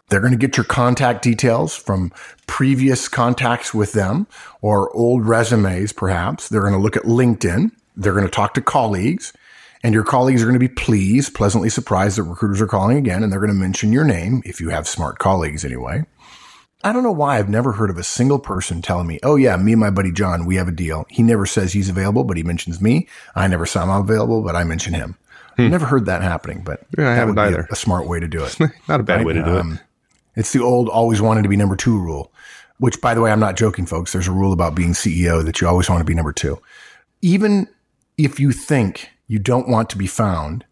They're 0.10 0.20
going 0.20 0.34
to 0.34 0.38
get 0.38 0.58
your 0.58 0.66
contact 0.66 1.24
details 1.24 1.74
from 1.74 2.12
previous 2.46 3.08
contacts 3.08 3.74
with 3.74 3.94
them 3.94 4.28
or 4.62 4.94
old 4.94 5.26
resumes, 5.26 5.94
perhaps. 5.94 6.50
They're 6.50 6.62
going 6.62 6.74
to 6.74 6.80
look 6.80 6.98
at 6.98 7.04
LinkedIn. 7.04 7.72
They're 7.96 8.14
going 8.14 8.26
to 8.26 8.32
talk 8.32 8.54
to 8.56 8.62
colleagues 8.62 9.34
and 9.84 9.94
your 9.94 10.04
colleagues 10.04 10.42
are 10.42 10.46
going 10.46 10.60
to 10.60 10.60
be 10.60 10.68
pleased, 10.68 11.34
pleasantly 11.34 11.70
surprised 11.70 12.18
that 12.18 12.24
recruiters 12.24 12.62
are 12.62 12.68
calling 12.68 12.98
again. 12.98 13.24
And 13.24 13.32
they're 13.32 13.40
going 13.40 13.52
to 13.52 13.56
mention 13.60 13.92
your 13.92 14.04
name 14.04 14.42
if 14.46 14.62
you 14.62 14.70
have 14.70 14.88
smart 14.88 15.18
colleagues 15.20 15.66
anyway. 15.66 16.04
I 16.84 16.94
don't 16.94 17.04
know 17.04 17.12
why 17.12 17.38
I've 17.38 17.50
never 17.50 17.74
heard 17.74 17.90
of 17.92 17.98
a 17.98 18.04
single 18.04 18.40
person 18.40 18.82
telling 18.82 19.06
me, 19.08 19.20
Oh 19.24 19.36
yeah, 19.36 19.56
me 19.58 19.74
and 19.74 19.80
my 19.80 19.92
buddy 19.92 20.12
John, 20.12 20.46
we 20.46 20.56
have 20.56 20.68
a 20.68 20.72
deal. 20.72 21.06
He 21.10 21.22
never 21.22 21.46
says 21.46 21.74
he's 21.74 21.90
available, 21.90 22.24
but 22.24 22.38
he 22.38 22.44
mentions 22.44 22.82
me. 22.82 23.08
I 23.36 23.48
never 23.48 23.66
saw 23.68 23.84
him 23.84 23.90
available, 23.90 24.42
but 24.42 24.56
I 24.56 24.64
mention 24.64 24.94
him. 24.96 25.16
I've 25.58 25.70
Never 25.70 25.86
heard 25.86 26.06
that 26.08 26.24
happening, 26.24 26.64
but 26.64 26.82
Yeah, 26.98 27.04
I 27.04 27.10
that 27.10 27.16
haven't 27.18 27.36
would 27.36 27.42
be 27.44 27.48
either. 27.56 27.68
a, 27.70 27.74
a 27.74 27.76
smart 27.76 28.08
way 28.08 28.20
to 28.20 28.28
do 28.28 28.44
it. 28.44 28.58
Not 28.88 29.00
a 29.00 29.04
bad 29.04 29.18
Right? 29.18 29.26
way 29.28 29.34
to 29.34 29.44
do 29.44 29.58
Um, 29.60 29.74
it. 29.74 29.80
It's 30.40 30.54
the 30.54 30.62
old 30.64 30.90
always 30.90 31.22
wanted 31.22 31.44
to 31.44 31.50
be 31.50 31.58
number 31.58 31.76
two 31.76 32.00
rule, 32.00 32.32
which 32.80 33.00
by 33.02 33.14
the 33.14 33.22
way, 33.22 33.32
I'm 33.32 33.40
not 33.42 33.58
joking, 33.58 33.86
folks. 33.86 34.14
There's 34.14 34.30
a 34.30 34.32
rule 34.32 34.54
about 34.54 34.74
being 34.76 34.94
CEO 34.94 35.44
that 35.46 35.60
you 35.62 35.68
always 35.68 35.90
want 35.90 36.00
to 36.00 36.06
be 36.06 36.16
number 36.16 36.32
two. 36.34 36.58
Even 37.22 37.68
if 38.18 38.40
you 38.40 38.52
think 38.52 39.10
you 39.28 39.40
don't 39.40 39.68
want 39.68 39.90
to 39.92 39.98
be 39.98 40.08
found, 40.08 40.66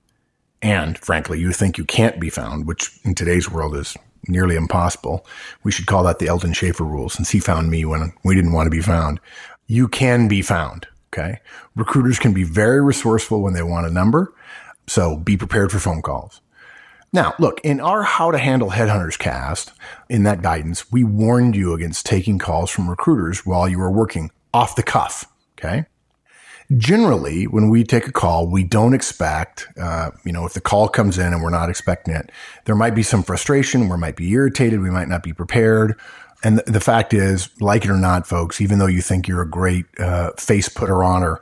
and 0.62 0.98
frankly, 0.98 1.40
you 1.40 1.52
think 1.52 1.78
you 1.78 1.86
can't 1.86 2.20
be 2.20 2.30
found, 2.30 2.68
which 2.68 2.92
in 3.04 3.16
today's 3.16 3.50
world 3.50 3.76
is 3.76 3.96
nearly 4.28 4.56
impossible. 4.56 5.26
We 5.64 5.72
should 5.72 5.86
call 5.86 6.04
that 6.04 6.20
the 6.20 6.28
Eldon 6.28 6.54
Schaefer 6.54 6.84
rule 6.84 7.10
since 7.10 7.30
he 7.30 7.40
found 7.40 7.72
me 7.72 7.86
when 7.86 8.12
we 8.24 8.36
didn't 8.36 8.52
want 8.52 8.68
to 8.68 8.72
be 8.72 8.82
found. 8.82 9.20
You 9.68 9.88
can 9.88 10.28
be 10.28 10.42
found. 10.42 10.88
Okay. 11.12 11.40
Recruiters 11.76 12.20
can 12.20 12.34
be 12.34 12.44
very 12.44 12.82
resourceful 12.82 13.42
when 13.42 13.54
they 13.54 13.64
want 13.64 13.88
a 13.88 13.92
number. 13.92 14.34
So 14.88 15.18
be 15.18 15.38
prepared 15.38 15.72
for 15.72 15.80
phone 15.80 16.02
calls. 16.02 16.42
Now, 17.12 17.34
look, 17.40 17.60
in 17.64 17.80
our 17.80 18.04
How 18.04 18.30
to 18.30 18.38
Handle 18.38 18.70
Headhunters 18.70 19.18
cast, 19.18 19.72
in 20.10 20.24
that 20.24 20.44
guidance, 20.44 20.92
we 20.92 21.04
warned 21.04 21.56
you 21.56 21.74
against 21.74 22.06
taking 22.06 22.38
calls 22.38 22.70
from 22.70 22.90
recruiters 22.90 23.46
while 23.46 23.68
you 23.68 23.80
were 23.80 23.90
working 23.90 24.30
off 24.54 24.76
the 24.76 24.84
cuff. 24.84 25.26
Okay. 25.58 25.86
Generally, 26.78 27.46
when 27.48 27.70
we 27.70 27.84
take 27.84 28.08
a 28.08 28.12
call, 28.12 28.48
we 28.48 28.64
don't 28.64 28.94
expect, 28.94 29.68
uh, 29.82 30.12
you 30.24 30.32
know, 30.32 30.46
if 30.46 30.54
the 30.54 30.62
call 30.62 30.88
comes 30.88 31.18
in 31.18 31.34
and 31.34 31.42
we're 31.42 31.50
not 31.50 31.70
expecting 31.70 32.14
it, 32.14 32.32
there 32.66 32.76
might 32.76 32.94
be 32.94 33.02
some 33.02 33.24
frustration. 33.24 33.90
We 33.90 33.98
might 33.98 34.16
be 34.16 34.30
irritated. 34.32 34.80
We 34.80 34.92
might 34.92 35.08
not 35.08 35.24
be 35.24 35.34
prepared. 35.34 36.00
And 36.44 36.60
th- 36.60 36.66
the 36.68 36.80
fact 36.80 37.14
is, 37.14 37.50
like 37.60 37.86
it 37.86 37.90
or 37.90 37.98
not, 37.98 38.28
folks, 38.28 38.62
even 38.62 38.78
though 38.78 38.86
you 38.86 39.02
think 39.02 39.28
you're 39.28 39.42
a 39.42 39.50
great 39.50 39.86
uh, 40.00 40.32
face 40.34 40.70
putter 40.70 41.04
honor, 41.04 41.42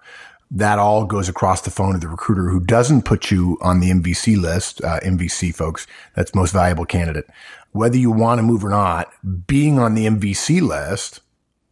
that 0.49 0.79
all 0.79 1.03
goes 1.03 1.27
across 1.27 1.59
the 1.59 1.71
phone 1.71 1.91
to 1.93 1.99
the 1.99 2.07
recruiter 2.07 2.47
who 2.49 2.61
doesn't 2.61 3.03
put 3.03 3.29
you 3.29 3.57
on 3.61 3.81
the 3.81 3.91
MVC 3.91 4.41
list, 4.41 4.81
uh, 4.81 5.01
MVC 5.01 5.53
folks, 5.53 5.87
that's 6.15 6.33
most 6.33 6.53
valuable 6.53 6.85
candidate. 6.85 7.27
Whether 7.73 7.97
you 7.97 8.11
want 8.11 8.39
to 8.39 8.43
move 8.43 8.63
or 8.63 8.69
not, 8.69 9.11
being 9.45 9.77
on 9.77 9.93
the 9.93 10.05
MVC 10.07 10.61
list 10.61 11.19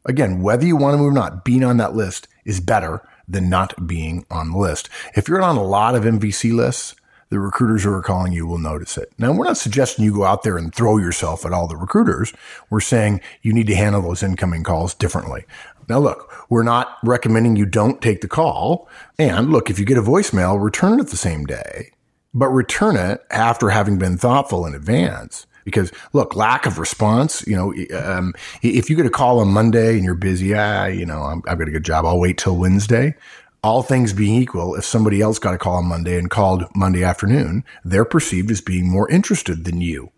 Again, 0.06 0.42
whether 0.42 0.66
you 0.66 0.76
want 0.76 0.94
to 0.94 0.98
move 0.98 1.12
or 1.12 1.16
not, 1.16 1.44
being 1.44 1.64
on 1.64 1.78
that 1.78 1.96
list 1.96 2.28
is 2.46 2.60
better 2.60 3.02
than 3.28 3.50
not 3.50 3.88
being 3.88 4.26
on 4.30 4.52
the 4.52 4.58
list. 4.58 4.90
If 5.16 5.28
you're 5.28 5.42
on 5.42 5.58
a 5.58 5.64
lot 5.64 5.96
of 5.96 6.04
MVC 6.04 6.54
lists, 6.54 6.96
the 7.30 7.40
recruiters 7.40 7.84
who 7.84 7.92
are 7.92 8.02
calling 8.02 8.34
you 8.34 8.46
will 8.46 8.60
notice 8.60 8.98
it. 8.98 9.12
Now, 9.18 9.34
we're 9.34 9.46
not 9.46 9.58
suggesting 9.58 10.06
you 10.06 10.14
go 10.14 10.26
out 10.26 10.44
there 10.44 10.58
and 10.58 10.74
throw 10.74 10.98
yourself 10.98 11.46
at 11.46 11.54
all 11.54 11.68
the 11.68 11.76
recruiters. 11.76 12.34
We're 12.70 12.82
saying 12.82 13.22
you 13.42 13.52
need 13.52 13.68
to 13.68 13.76
handle 13.76 14.02
those 14.02 14.24
incoming 14.24 14.64
calls 14.64 14.94
differently. 14.94 15.46
Now, 15.90 16.00
look, 16.00 16.32
we're 16.50 16.64
not 16.64 16.98
recommending 17.04 17.56
you 17.56 17.66
don't 17.66 18.02
take 18.02 18.22
the 18.22 18.28
call. 18.28 18.88
And 19.18 19.52
look, 19.52 19.70
if 19.70 19.80
you 19.80 19.86
get 19.86 19.98
a 19.98 20.04
voicemail, 20.04 20.62
return 20.62 21.00
it 21.00 21.08
the 21.08 21.18
same 21.18 21.46
day, 21.46 21.92
but 22.34 22.48
return 22.50 22.96
it 22.96 23.22
after 23.32 23.70
having 23.70 23.98
been 23.98 24.18
thoughtful 24.18 24.66
in 24.66 24.74
advance. 24.74 25.48
Because 25.66 25.92
look, 26.14 26.36
lack 26.36 26.66
of 26.66 26.80
response, 26.80 27.46
you 27.46 27.56
know, 27.56 27.74
um, 28.00 28.34
if 28.62 28.90
you 28.90 28.96
get 28.96 29.06
a 29.06 29.10
call 29.10 29.40
on 29.40 29.50
Monday 29.50 29.96
and 29.96 30.06
you're 30.06 30.16
busy, 30.16 30.56
ah, 30.56 30.86
you 30.86 31.06
know, 31.06 31.22
i 31.24 31.50
have 31.50 31.60
got 31.60 31.68
a 31.68 31.72
good 31.72 31.84
job. 31.84 32.06
I'll 32.06 32.20
wait 32.20 32.38
till 32.38 32.56
Wednesday. 32.56 33.16
All 33.64 33.82
things 33.82 34.14
being 34.14 34.42
equal, 34.42 34.76
if 34.76 34.86
somebody 34.86 35.22
else 35.22 35.40
got 35.40 35.56
a 35.56 35.58
call 35.58 35.78
on 35.78 35.86
Monday 35.86 36.18
and 36.18 36.30
called 36.30 36.66
Monday 36.76 37.04
afternoon, 37.04 37.66
they're 37.84 38.06
perceived 38.06 38.52
as 38.52 38.62
being 38.62 38.88
more 38.88 39.10
interested 39.10 39.66
than 39.66 39.82
you. 39.82 40.12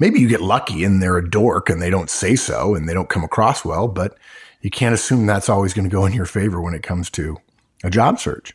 Maybe 0.00 0.20
you 0.20 0.28
get 0.28 0.42
lucky 0.42 0.84
and 0.84 1.00
they're 1.00 1.16
a 1.16 1.30
dork 1.30 1.70
and 1.70 1.80
they 1.80 1.90
don't 1.90 2.10
say 2.10 2.36
so 2.36 2.74
and 2.74 2.88
they 2.88 2.94
don't 2.94 3.08
come 3.08 3.24
across 3.24 3.64
well, 3.64 3.88
but 3.88 4.18
you 4.60 4.70
can't 4.70 4.94
assume 4.94 5.26
that's 5.26 5.48
always 5.48 5.74
going 5.74 5.88
to 5.88 5.94
go 5.94 6.06
in 6.06 6.12
your 6.12 6.26
favor 6.26 6.60
when 6.60 6.74
it 6.74 6.82
comes 6.82 7.08
to 7.10 7.38
a 7.84 7.90
job 7.90 8.18
search. 8.18 8.52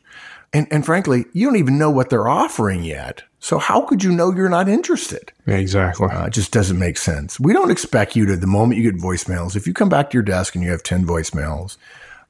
And, 0.53 0.67
and 0.71 0.85
frankly, 0.85 1.25
you 1.33 1.47
don't 1.47 1.55
even 1.55 1.77
know 1.77 1.89
what 1.89 2.09
they're 2.09 2.27
offering 2.27 2.83
yet. 2.83 3.23
So 3.43 3.57
how 3.57 3.81
could 3.81 4.05
you 4.05 4.13
know 4.13 4.33
you're 4.33 4.47
not 4.47 4.69
interested? 4.69 5.33
Yeah, 5.45 5.57
exactly. 5.57 6.07
Uh, 6.07 6.27
it 6.27 6.33
just 6.33 6.53
doesn't 6.53 6.79
make 6.79 6.97
sense. 6.97 7.41
We 7.41 7.51
don't 7.51 7.71
expect 7.71 8.15
you 8.15 8.25
to, 8.27 8.37
the 8.37 8.47
moment 8.47 8.79
you 8.79 8.89
get 8.89 9.01
voicemails, 9.01 9.57
if 9.57 9.67
you 9.67 9.73
come 9.73 9.89
back 9.89 10.09
to 10.09 10.13
your 10.13 10.23
desk 10.23 10.55
and 10.55 10.63
you 10.63 10.71
have 10.71 10.81
10 10.81 11.05
voicemails 11.05 11.75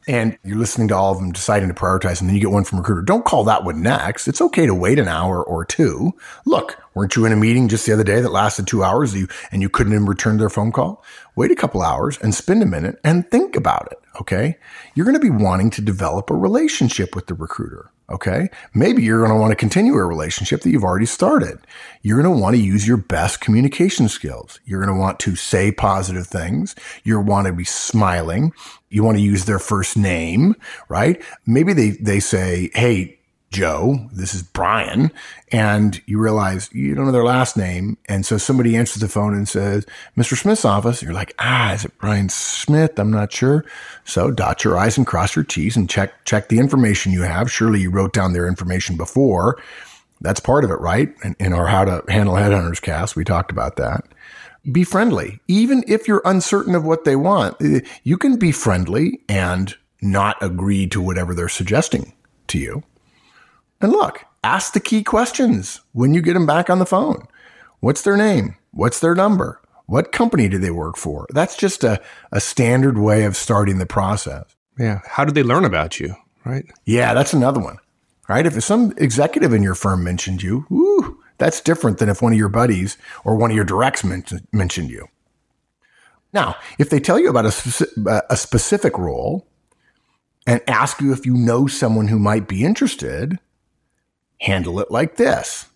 and 0.08 0.40
you're 0.44 0.58
listening 0.58 0.88
to 0.88 0.96
all 0.96 1.12
of 1.12 1.20
them, 1.20 1.32
deciding 1.32 1.70
to 1.70 1.76
prioritize, 1.76 2.20
and 2.20 2.28
then 2.28 2.36
you 2.36 2.42
get 2.42 2.50
one 2.50 2.64
from 2.64 2.80
a 2.80 2.82
recruiter, 2.82 3.04
don't 3.04 3.26
call 3.26 3.44
that 3.44 3.64
one 3.64 3.84
next. 3.84 4.28
It's 4.28 4.42
okay 4.42 4.66
to 4.66 4.74
wait 4.74 4.98
an 4.98 5.08
hour 5.08 5.44
or 5.44 5.64
two. 5.64 6.14
Look, 6.46 6.82
weren't 6.96 7.16
you 7.16 7.26
in 7.26 7.32
a 7.32 7.36
meeting 7.36 7.68
just 7.68 7.86
the 7.86 7.94
other 7.94 8.04
day 8.04 8.20
that 8.20 8.32
lasted 8.32 8.66
two 8.66 8.84
hours 8.84 9.14
and 9.14 9.62
you 9.62 9.70
couldn't 9.70 9.94
even 9.94 10.08
return 10.08 10.38
their 10.38 10.50
phone 10.50 10.72
call? 10.72 11.04
Wait 11.36 11.52
a 11.52 11.56
couple 11.56 11.84
hours 11.84 12.18
and 12.24 12.34
spend 12.34 12.64
a 12.64 12.66
minute 12.66 13.00
and 13.04 13.30
think 13.30 13.56
about 13.56 13.88
it. 13.92 14.00
Okay. 14.20 14.58
You're 14.96 15.06
going 15.06 15.14
to 15.14 15.20
be 15.20 15.30
wanting 15.30 15.70
to 15.70 15.82
develop 15.82 16.32
a 16.32 16.36
relationship 16.36 17.16
with 17.16 17.28
the 17.28 17.36
recruiter. 17.36 17.92
Okay. 18.10 18.50
Maybe 18.74 19.02
you're 19.02 19.20
going 19.20 19.32
to 19.32 19.40
want 19.40 19.52
to 19.52 19.56
continue 19.56 19.94
a 19.96 20.06
relationship 20.06 20.62
that 20.62 20.70
you've 20.70 20.84
already 20.84 21.06
started. 21.06 21.60
You're 22.02 22.22
going 22.22 22.36
to 22.36 22.42
want 22.42 22.56
to 22.56 22.62
use 22.62 22.88
your 22.88 22.98
best 22.98 23.40
communication 23.40 24.10
skills. 24.10 24.60
You're 24.66 24.84
going 24.84 24.94
to 24.94 25.00
want 25.00 25.20
to 25.22 25.36
say 25.36 25.72
positive 25.72 26.28
things. 26.28 26.76
You 27.04 27.20
want 27.20 27.48
to 27.48 27.54
be 27.54 27.64
smiling. 27.64 28.52
You 28.90 29.04
want 29.04 29.18
to 29.18 29.24
use 29.24 29.46
their 29.46 29.60
first 29.60 29.96
name, 29.96 30.56
right? 30.90 31.22
Maybe 31.46 31.74
they, 31.74 31.92
they 31.92 32.20
say, 32.20 32.70
Hey, 32.74 33.20
Joe, 33.54 34.10
this 34.12 34.34
is 34.34 34.42
Brian, 34.42 35.12
and 35.52 36.02
you 36.08 36.18
realize 36.18 36.74
you 36.74 36.96
don't 36.96 37.06
know 37.06 37.12
their 37.12 37.24
last 37.24 37.56
name. 37.56 38.00
And 38.10 38.26
so 38.26 38.40
somebody 38.40 38.76
answers 38.76 39.02
the 39.02 39.08
phone 39.08 39.36
and 39.36 39.48
says, 39.48 39.86
Mr. 40.18 40.36
Smith's 40.36 40.66
office. 40.66 41.04
You're 41.04 41.14
like, 41.14 41.36
ah, 41.38 41.74
is 41.74 41.86
it 41.86 41.96
Brian 42.00 42.30
Smith? 42.30 42.98
I'm 42.98 43.12
not 43.12 43.32
sure. 43.32 43.64
So 44.06 44.32
dot 44.32 44.64
your 44.64 44.76
I's 44.76 44.98
and 44.98 45.06
cross 45.06 45.36
your 45.36 45.46
T's 45.46 45.78
and 45.78 45.88
check, 45.88 46.26
check 46.26 46.50
the 46.50 46.58
information 46.58 47.12
you 47.12 47.22
have. 47.22 47.52
Surely 47.52 47.80
you 47.80 47.92
wrote 47.92 48.12
down 48.12 48.34
their 48.34 48.48
information 48.48 48.98
before. 48.98 49.62
That's 50.20 50.40
part 50.40 50.64
of 50.64 50.72
it, 50.72 50.80
right? 50.80 51.14
In, 51.24 51.36
in 51.40 51.54
our 51.54 51.68
How 51.68 51.86
to 51.86 52.04
Handle 52.10 52.34
Headhunters 52.34 52.82
cast, 52.82 53.16
we 53.16 53.24
talked 53.24 53.52
about 53.52 53.76
that. 53.76 54.04
Be 54.72 54.84
friendly. 54.84 55.40
Even 55.48 55.84
if 55.88 56.08
you're 56.08 56.24
uncertain 56.26 56.74
of 56.74 56.86
what 56.86 57.06
they 57.06 57.16
want, 57.16 57.56
eh, 57.62 57.82
you 58.02 58.18
can 58.18 58.38
be 58.38 58.52
friendly 58.52 59.22
and 59.30 59.76
not 60.02 60.42
agree 60.42 60.88
to 60.88 61.00
whatever 61.00 61.36
they're 61.36 61.50
suggesting 61.50 62.14
to 62.48 62.58
you. 62.58 62.84
And 63.84 63.92
look, 63.92 64.26
ask 64.44 64.74
the 64.74 64.80
key 64.80 65.04
questions 65.04 65.82
when 65.92 66.14
you 66.14 66.22
get 66.22 66.34
them 66.34 66.46
back 66.46 66.70
on 66.70 66.80
the 66.80 66.86
phone. 66.86 67.28
What's 67.82 68.02
their 68.02 68.16
name? 68.16 68.56
What's 68.72 69.02
their 69.02 69.14
number? 69.14 69.62
What 69.88 70.14
company 70.14 70.48
do 70.48 70.58
they 70.58 70.72
work 70.72 70.96
for? 70.96 71.28
That's 71.32 71.58
just 71.58 71.84
a, 71.84 72.02
a 72.32 72.40
standard 72.40 72.98
way 72.98 73.26
of 73.26 73.36
starting 73.36 73.80
the 73.80 73.86
process. 73.86 74.46
Yeah. 74.80 75.02
How 75.06 75.26
did 75.26 75.36
they 75.36 75.44
learn 75.44 75.66
about 75.66 76.00
you? 76.00 76.16
Right. 76.46 76.66
Yeah, 76.86 77.14
that's 77.14 77.34
another 77.34 77.60
one. 77.60 77.78
Right. 78.30 78.46
If 78.46 78.64
some 78.64 78.94
executive 78.96 79.52
in 79.52 79.64
your 79.64 79.76
firm 79.76 80.02
mentioned 80.02 80.42
you, 80.42 80.66
whoo, 80.70 81.20
that's 81.38 81.60
different 81.60 81.98
than 81.98 82.08
if 82.08 82.22
one 82.22 82.32
of 82.32 82.40
your 82.40 82.48
buddies 82.48 82.98
or 83.26 83.36
one 83.36 83.52
of 83.52 83.56
your 83.56 83.66
directs 83.66 84.04
men- 84.04 84.24
mentioned 84.54 84.92
you. 84.92 85.10
Now, 86.32 86.56
if 86.80 86.90
they 86.90 87.02
tell 87.02 87.20
you 87.20 87.30
about 87.30 87.46
a, 87.46 87.88
uh, 88.10 88.22
a 88.30 88.38
specific 88.38 88.98
role 88.98 89.46
and 90.48 90.62
ask 90.68 91.02
you 91.02 91.12
if 91.12 91.26
you 91.26 91.34
know 91.34 91.68
someone 91.68 92.08
who 92.08 92.18
might 92.18 92.48
be 92.48 92.64
interested, 92.64 93.40
handle 94.44 94.80
it 94.80 94.92
like 94.92 95.16
this. 95.16 95.68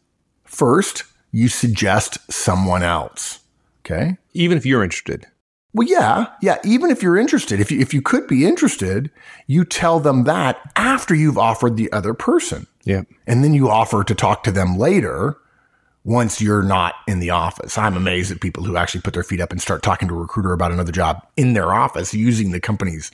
First, 0.44 1.04
you 1.32 1.48
suggest 1.48 2.20
someone 2.32 2.84
else. 2.84 3.40
Okay. 3.86 4.18
Even 4.34 4.58
if 4.58 4.66
you're 4.66 4.84
interested. 4.84 5.26
Well, 5.74 5.88
yeah. 5.88 6.28
Yeah. 6.42 6.58
Even 6.64 6.92
if 6.92 7.02
you're 7.02 7.18
interested, 7.18 7.60
if 7.60 7.72
you, 7.72 7.80
if 7.80 7.94
you 7.94 8.02
could 8.02 8.28
be 8.28 8.46
interested, 8.46 9.10
you 9.46 9.64
tell 9.64 10.00
them 10.00 10.24
that 10.26 10.60
after 10.76 11.16
you've 11.16 11.38
offered 11.38 11.78
the 11.78 11.92
other 11.92 12.14
person. 12.14 12.68
Yeah. 12.84 13.04
And 13.26 13.44
then 13.44 13.54
you 13.54 13.70
offer 13.70 14.04
to 14.04 14.16
talk 14.16 14.44
to 14.44 14.52
them 14.52 14.78
later 14.78 15.38
once 16.04 16.42
you're 16.42 16.64
not 16.64 16.96
in 17.08 17.20
the 17.20 17.30
office. 17.30 17.78
I'm 17.78 17.98
amazed 17.98 18.32
at 18.32 18.42
people 18.42 18.64
who 18.64 18.78
actually 18.78 19.02
put 19.02 19.14
their 19.14 19.24
feet 19.24 19.42
up 19.42 19.52
and 19.52 19.62
start 19.62 19.84
talking 19.84 20.08
to 20.08 20.16
a 20.16 20.18
recruiter 20.18 20.54
about 20.54 20.72
another 20.72 20.92
job 20.92 21.26
in 21.36 21.54
their 21.54 21.74
office 21.74 22.14
using 22.14 22.52
the 22.52 22.60
company's 22.60 23.12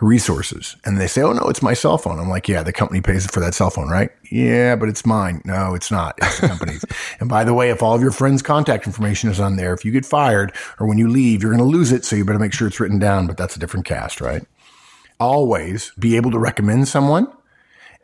resources. 0.00 0.76
And 0.84 1.00
they 1.00 1.06
say, 1.06 1.22
Oh, 1.22 1.32
no, 1.32 1.48
it's 1.48 1.62
my 1.62 1.74
cell 1.74 1.98
phone. 1.98 2.18
I'm 2.18 2.28
like, 2.28 2.48
Yeah, 2.48 2.62
the 2.62 2.72
company 2.72 3.00
pays 3.00 3.26
for 3.26 3.40
that 3.40 3.54
cell 3.54 3.70
phone, 3.70 3.88
right? 3.88 4.10
Yeah, 4.30 4.76
but 4.76 4.88
it's 4.88 5.06
mine. 5.06 5.42
No, 5.44 5.74
it's 5.74 5.90
not. 5.90 6.18
It's 6.22 6.40
the 6.40 6.48
company's. 6.48 6.84
and 7.20 7.28
by 7.28 7.44
the 7.44 7.54
way, 7.54 7.70
if 7.70 7.82
all 7.82 7.94
of 7.94 8.02
your 8.02 8.10
friends' 8.10 8.42
contact 8.42 8.86
information 8.86 9.30
is 9.30 9.40
on 9.40 9.56
there, 9.56 9.74
if 9.74 9.84
you 9.84 9.92
get 9.92 10.06
fired 10.06 10.52
or 10.78 10.86
when 10.86 10.98
you 10.98 11.08
leave, 11.08 11.42
you're 11.42 11.52
going 11.52 11.58
to 11.58 11.76
lose 11.76 11.92
it. 11.92 12.04
So 12.04 12.16
you 12.16 12.24
better 12.24 12.38
make 12.38 12.52
sure 12.52 12.66
it's 12.66 12.80
written 12.80 12.98
down, 12.98 13.26
but 13.26 13.36
that's 13.36 13.56
a 13.56 13.58
different 13.58 13.86
cast, 13.86 14.20
right? 14.20 14.42
Always 15.20 15.92
be 15.98 16.16
able 16.16 16.30
to 16.32 16.38
recommend 16.38 16.88
someone 16.88 17.28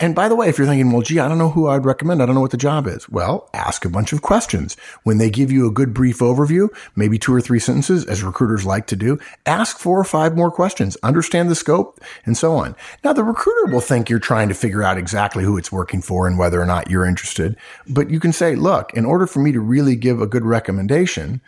and 0.01 0.15
by 0.15 0.29
the 0.31 0.35
way, 0.35 0.49
if 0.49 0.57
you're 0.57 0.67
thinking, 0.67 0.91
well, 0.91 1.03
gee, 1.03 1.19
I 1.19 1.29
don't 1.29 1.37
know 1.37 1.51
who 1.51 1.69
I'd 1.69 1.85
recommend. 1.85 2.23
I 2.23 2.27
don't 2.27 2.35
know 2.35 2.41
what 2.41 2.51
the 2.51 2.57
job 2.57 2.87
is. 2.87 3.07
Well, 3.11 3.51
ask 3.53 3.85
a 3.85 3.91
bunch 3.91 4.15
of 4.15 4.23
questions. 4.23 4.75
When 5.03 5.19
they 5.19 5.29
give 5.29 5.53
you 5.53 5.67
a 5.67 5.71
good 5.71 5.93
brief 5.93 6.21
overview, 6.21 6.69
maybe 6.97 7.19
two 7.19 7.35
or 7.35 7.43
three 7.43 7.59
sentences, 7.59 8.07
as 8.07 8.23
recruiters 8.23 8.65
like 8.65 8.87
to 8.87 8.97
do, 8.97 9.19
ask 9.45 9.79
four 9.79 10.01
or 10.01 10.05
five 10.05 10.35
more 10.35 10.51
questions, 10.51 10.97
understand 11.03 11.51
the 11.51 11.55
scope 11.55 12.01
and 12.25 12.35
so 12.35 12.55
on. 12.55 12.75
Now, 13.05 13.13
the 13.13 13.23
recruiter 13.23 13.71
will 13.71 13.83
think 13.83 14.09
you're 14.09 14.19
trying 14.19 14.49
to 14.49 14.55
figure 14.55 14.83
out 14.83 14.97
exactly 14.97 15.45
who 15.45 15.59
it's 15.59 15.71
working 15.71 16.01
for 16.01 16.27
and 16.27 16.39
whether 16.39 16.61
or 16.61 16.67
not 16.67 16.91
you're 16.91 17.05
interested. 17.05 17.55
But 17.87 18.09
you 18.09 18.21
can 18.21 18.33
say, 18.33 18.55
look, 18.55 18.95
in 18.95 19.05
order 19.05 19.27
for 19.27 19.41
me 19.41 19.53
to 19.53 19.61
really 19.61 19.97
give 19.97 20.23
a 20.23 20.27
good 20.27 20.47
recommendation, 20.47 21.43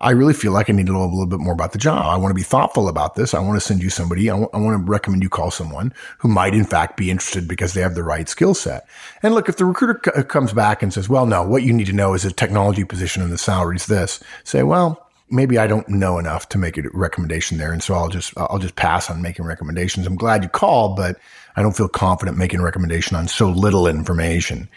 I 0.00 0.10
really 0.10 0.34
feel 0.34 0.52
like 0.52 0.70
I 0.70 0.72
need 0.72 0.86
to 0.86 0.92
know 0.92 1.02
a 1.02 1.06
little 1.06 1.26
bit 1.26 1.40
more 1.40 1.52
about 1.52 1.72
the 1.72 1.78
job. 1.78 2.06
I 2.06 2.16
want 2.16 2.30
to 2.30 2.34
be 2.34 2.44
thoughtful 2.44 2.88
about 2.88 3.16
this. 3.16 3.34
I 3.34 3.40
want 3.40 3.56
to 3.56 3.66
send 3.66 3.82
you 3.82 3.90
somebody. 3.90 4.30
I, 4.30 4.34
w- 4.34 4.50
I 4.52 4.58
want 4.58 4.78
to 4.78 4.90
recommend 4.90 5.24
you 5.24 5.28
call 5.28 5.50
someone 5.50 5.92
who 6.18 6.28
might 6.28 6.54
in 6.54 6.64
fact 6.64 6.96
be 6.96 7.10
interested 7.10 7.48
because 7.48 7.74
they 7.74 7.80
have 7.80 7.96
the 7.96 8.04
right 8.04 8.28
skill 8.28 8.54
set. 8.54 8.86
And 9.24 9.34
look, 9.34 9.48
if 9.48 9.56
the 9.56 9.64
recruiter 9.64 10.00
c- 10.04 10.20
uh, 10.20 10.22
comes 10.22 10.52
back 10.52 10.82
and 10.84 10.92
says, 10.92 11.08
well, 11.08 11.26
no, 11.26 11.42
what 11.42 11.64
you 11.64 11.72
need 11.72 11.86
to 11.88 11.92
know 11.92 12.14
is 12.14 12.24
a 12.24 12.32
technology 12.32 12.84
position 12.84 13.22
and 13.22 13.32
the 13.32 13.38
salary 13.38 13.74
is 13.76 13.86
this, 13.86 14.20
say, 14.44 14.62
well, 14.62 15.04
maybe 15.30 15.58
I 15.58 15.66
don't 15.66 15.88
know 15.88 16.18
enough 16.18 16.48
to 16.50 16.58
make 16.58 16.78
a 16.78 16.82
recommendation 16.94 17.58
there. 17.58 17.72
And 17.72 17.82
so 17.82 17.94
I'll 17.94 18.08
just, 18.08 18.32
I'll 18.36 18.58
just 18.58 18.76
pass 18.76 19.10
on 19.10 19.20
making 19.20 19.46
recommendations. 19.46 20.06
I'm 20.06 20.16
glad 20.16 20.44
you 20.44 20.48
called, 20.48 20.96
but 20.96 21.18
I 21.56 21.62
don't 21.62 21.76
feel 21.76 21.88
confident 21.88 22.38
making 22.38 22.60
a 22.60 22.64
recommendation 22.64 23.16
on 23.16 23.26
so 23.26 23.50
little 23.50 23.88
information. 23.88 24.68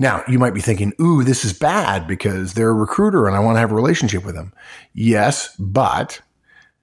Now, 0.00 0.24
you 0.26 0.38
might 0.38 0.54
be 0.54 0.62
thinking, 0.62 0.94
ooh, 0.98 1.22
this 1.22 1.44
is 1.44 1.52
bad 1.52 2.08
because 2.08 2.54
they're 2.54 2.70
a 2.70 2.74
recruiter 2.74 3.26
and 3.26 3.36
I 3.36 3.40
want 3.40 3.56
to 3.56 3.60
have 3.60 3.70
a 3.70 3.74
relationship 3.74 4.24
with 4.24 4.34
them. 4.34 4.54
Yes, 4.94 5.54
but 5.58 6.22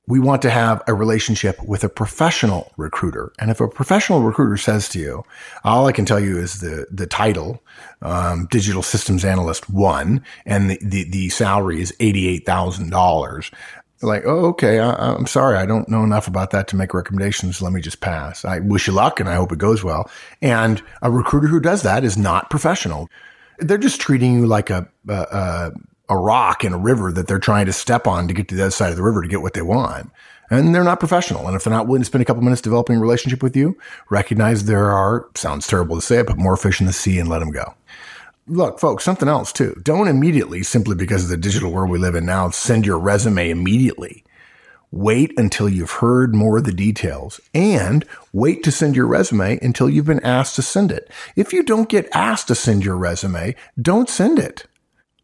we 0.06 0.20
want 0.20 0.44
to 0.44 0.52
have 0.52 0.84
a 0.88 0.94
relationship 0.94 1.62
with 1.64 1.84
a 1.84 1.90
professional 1.90 2.72
recruiter. 2.78 3.34
And 3.40 3.50
if 3.50 3.60
a 3.60 3.68
professional 3.68 4.22
recruiter 4.22 4.56
says 4.56 4.88
to 4.90 5.00
you, 5.00 5.24
all 5.64 5.88
I 5.88 5.94
can 5.94 6.06
tell 6.06 6.20
you 6.20 6.38
is 6.38 6.62
the, 6.62 6.86
the 6.92 7.08
title, 7.08 7.62
um, 8.04 8.48
digital 8.52 8.84
systems 8.84 9.26
analyst 9.26 9.68
one, 9.68 10.24
and 10.46 10.70
the, 10.70 10.80
the, 10.84 11.10
the 11.10 11.30
salary 11.30 11.82
is 11.82 11.92
$88,000 12.00 13.54
like, 14.02 14.24
oh, 14.26 14.46
okay, 14.48 14.80
I, 14.80 15.16
am 15.16 15.26
sorry, 15.26 15.58
I 15.58 15.66
don't 15.66 15.90
know 15.90 16.04
enough 16.04 16.28
about 16.28 16.52
that 16.52 16.68
to 16.70 16.76
make 16.76 16.94
recommendations. 16.94 17.62
Let 17.62 17.74
me 17.74 17.82
just 17.82 18.00
pass. 18.00 18.46
I 18.46 18.60
wish 18.60 18.88
you 18.88 18.94
luck 18.94 19.20
and 19.20 19.28
I 19.28 19.36
hope 19.36 19.52
it 19.52 19.58
goes 19.58 19.84
well. 19.84 20.10
And 20.42 20.82
a 21.02 21.10
recruiter 21.10 21.48
who 21.48 21.60
does 21.60 21.82
that 21.84 22.04
is 22.04 22.18
not 22.18 22.50
professional. 22.50 23.10
They're 23.60 23.78
just 23.78 24.00
treating 24.00 24.34
you 24.34 24.46
like 24.46 24.70
a, 24.70 24.88
a, 25.08 25.72
a 26.10 26.18
rock 26.18 26.64
in 26.64 26.74
a 26.74 26.78
river 26.78 27.12
that 27.12 27.28
they're 27.28 27.40
trying 27.40 27.66
to 27.66 27.74
step 27.74 28.06
on 28.06 28.28
to 28.28 28.34
get 28.34 28.48
to 28.50 28.56
the 28.56 28.64
other 28.64 28.72
side 28.72 28.92
of 28.92 28.98
the 28.98 29.04
river 29.04 29.22
to 29.22 29.28
get 29.28 29.42
what 29.42 29.54
they 29.54 29.64
want. 29.64 30.12
And 30.50 30.74
they're 30.74 30.84
not 30.84 31.00
professional. 31.00 31.46
And 31.48 31.56
if 31.56 31.64
they're 31.64 31.74
not 31.74 31.88
willing 31.88 32.02
to 32.02 32.06
spend 32.06 32.22
a 32.22 32.26
couple 32.26 32.44
minutes 32.44 32.62
developing 32.62 32.98
a 32.98 33.02
relationship 33.02 33.44
with 33.44 33.58
you, 33.58 33.78
recognize 34.10 34.66
there 34.66 34.92
are, 34.92 35.28
sounds 35.36 35.68
terrible 35.68 35.96
to 35.96 36.02
say 36.02 36.20
it, 36.20 36.28
but 36.28 36.38
more 36.38 36.56
fish 36.56 36.80
in 36.80 36.86
the 36.88 36.94
sea 36.94 37.20
and 37.20 37.28
let 37.28 37.40
them 37.40 37.52
go 37.52 37.74
look, 38.48 38.80
folks, 38.80 39.04
something 39.04 39.28
else 39.28 39.52
too. 39.52 39.80
Don't 39.84 40.08
immediately, 40.08 40.64
simply 40.64 40.96
because 40.96 41.24
of 41.24 41.30
the 41.30 41.38
digital 41.38 41.72
world 41.72 41.90
we 41.90 42.00
live 42.00 42.16
in 42.16 42.26
now, 42.26 42.50
send 42.50 42.86
your 42.86 43.00
resume 43.00 43.50
immediately. 43.50 44.24
Wait 44.90 45.34
until 45.38 45.68
you've 45.68 45.92
heard 45.92 46.34
more 46.34 46.58
of 46.58 46.64
the 46.64 46.72
details 46.72 47.42
and 47.54 48.06
wait 48.32 48.64
to 48.64 48.72
send 48.72 48.96
your 48.96 49.06
resume 49.06 49.60
until 49.62 49.90
you've 49.90 50.06
been 50.06 50.24
asked 50.24 50.56
to 50.56 50.62
send 50.62 50.92
it. 50.92 51.12
If 51.36 51.52
you 51.52 51.62
don't 51.62 51.90
get 51.90 52.08
asked 52.14 52.48
to 52.48 52.56
send 52.56 52.86
your 52.86 52.96
resume, 52.96 53.56
don't 53.82 54.10
send 54.10 54.40
it. 54.40 54.66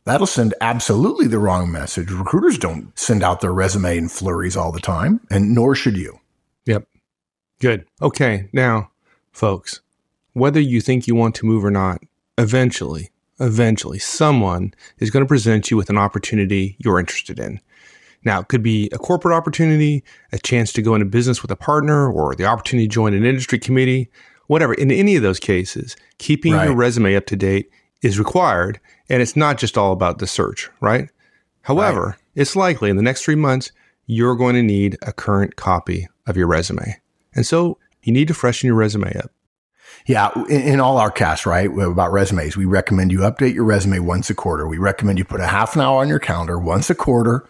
That'll 0.03 0.27
send 0.27 0.53
absolutely 0.59 1.27
the 1.27 1.39
wrong 1.39 1.71
message. 1.71 2.11
Recruiters 2.11 2.57
don't 2.57 2.97
send 2.99 3.23
out 3.23 3.39
their 3.39 3.53
resume 3.53 3.97
in 3.97 4.09
flurries 4.09 4.57
all 4.57 4.73
the 4.73 4.81
time, 4.81 5.21
and 5.31 5.55
nor 5.55 5.75
should 5.75 5.95
you. 5.95 6.19
Yep. 6.65 6.85
Good. 7.61 7.85
Okay. 8.01 8.49
Now, 8.51 8.91
folks, 9.31 9.79
whether 10.33 10.59
you 10.59 10.81
think 10.81 11.07
you 11.07 11.15
want 11.15 11.35
to 11.35 11.45
move 11.45 11.63
or 11.63 11.71
not, 11.71 12.01
eventually, 12.37 13.11
eventually, 13.39 13.99
someone 13.99 14.73
is 14.99 15.09
going 15.09 15.23
to 15.23 15.27
present 15.27 15.71
you 15.71 15.77
with 15.77 15.89
an 15.89 15.97
opportunity 15.97 16.75
you're 16.79 16.99
interested 16.99 17.39
in. 17.39 17.59
Now, 18.25 18.39
it 18.39 18.47
could 18.47 18.63
be 18.63 18.89
a 18.93 18.97
corporate 18.97 19.35
opportunity, 19.35 20.03
a 20.31 20.37
chance 20.37 20.71
to 20.73 20.81
go 20.81 20.95
into 20.95 21.05
business 21.05 21.41
with 21.41 21.51
a 21.51 21.55
partner, 21.55 22.09
or 22.09 22.35
the 22.35 22.45
opportunity 22.45 22.87
to 22.87 22.93
join 22.93 23.13
an 23.13 23.25
industry 23.25 23.59
committee, 23.59 24.09
whatever. 24.47 24.73
In 24.73 24.91
any 24.91 25.15
of 25.15 25.23
those 25.23 25.39
cases, 25.39 25.97
keeping 26.19 26.53
right. 26.53 26.65
your 26.65 26.75
resume 26.75 27.15
up 27.15 27.25
to 27.27 27.35
date 27.35 27.69
is 28.01 28.19
required. 28.19 28.79
And 29.09 29.21
it's 29.21 29.35
not 29.35 29.57
just 29.57 29.77
all 29.77 29.91
about 29.91 30.19
the 30.19 30.27
search, 30.27 30.69
right? 30.79 31.09
However, 31.63 32.05
right. 32.05 32.15
it's 32.35 32.55
likely 32.55 32.89
in 32.89 32.97
the 32.97 33.01
next 33.01 33.23
three 33.23 33.35
months, 33.35 33.71
you're 34.05 34.35
going 34.35 34.55
to 34.55 34.63
need 34.63 34.97
a 35.01 35.13
current 35.13 35.55
copy 35.55 36.07
of 36.27 36.37
your 36.37 36.47
resume. 36.47 37.01
And 37.35 37.45
so 37.45 37.77
you 38.03 38.13
need 38.13 38.27
to 38.27 38.33
freshen 38.33 38.67
your 38.67 38.75
resume 38.75 39.13
up. 39.15 39.31
Yeah, 40.05 40.31
in, 40.49 40.61
in, 40.61 40.79
all 40.79 40.97
our 40.97 41.11
casts, 41.11 41.45
right, 41.45 41.69
about 41.69 42.11
resumes, 42.11 42.57
we 42.57 42.65
recommend 42.65 43.11
you 43.11 43.19
update 43.19 43.53
your 43.53 43.63
resume 43.63 43.99
once 43.99 44.29
a 44.29 44.35
quarter. 44.35 44.67
We 44.67 44.77
recommend 44.77 45.17
you 45.17 45.25
put 45.25 45.39
a 45.39 45.47
half 45.47 45.75
an 45.75 45.81
hour 45.81 46.01
on 46.01 46.09
your 46.09 46.19
calendar 46.19 46.59
once 46.59 46.89
a 46.89 46.95
quarter 46.95 47.47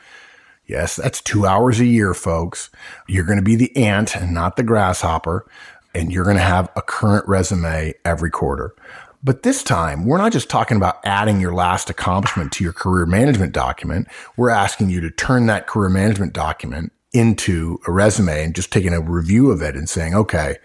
Yes, 0.65 0.95
that's 0.95 1.21
two 1.21 1.45
hours 1.45 1.79
a 1.79 1.85
year, 1.85 2.13
folks. 2.13 2.69
You're 3.07 3.25
going 3.25 3.37
to 3.37 3.43
be 3.43 3.55
the 3.55 3.75
ant 3.75 4.15
and 4.15 4.33
not 4.33 4.55
the 4.55 4.63
grasshopper, 4.63 5.45
and 5.93 6.11
you're 6.11 6.23
going 6.23 6.37
to 6.37 6.43
have 6.43 6.69
a 6.75 6.81
current 6.81 7.27
resume 7.27 7.93
every 8.05 8.29
quarter. 8.29 8.73
But 9.21 9.43
this 9.43 9.63
time, 9.63 10.05
we're 10.05 10.17
not 10.17 10.31
just 10.31 10.49
talking 10.49 10.77
about 10.77 10.99
adding 11.03 11.39
your 11.39 11.53
last 11.53 11.89
accomplishment 11.89 12.51
to 12.53 12.63
your 12.63 12.73
career 12.73 13.05
management 13.05 13.53
document. 13.53 14.07
We're 14.37 14.49
asking 14.49 14.89
you 14.89 15.01
to 15.01 15.09
turn 15.09 15.45
that 15.47 15.67
career 15.67 15.89
management 15.89 16.33
document 16.33 16.91
into 17.11 17.79
a 17.87 17.91
resume 17.91 18.43
and 18.43 18.55
just 18.55 18.71
taking 18.71 18.93
a 18.93 19.01
review 19.01 19.51
of 19.51 19.61
it 19.61 19.75
and 19.75 19.87
saying, 19.87 20.15
okay, 20.15 20.57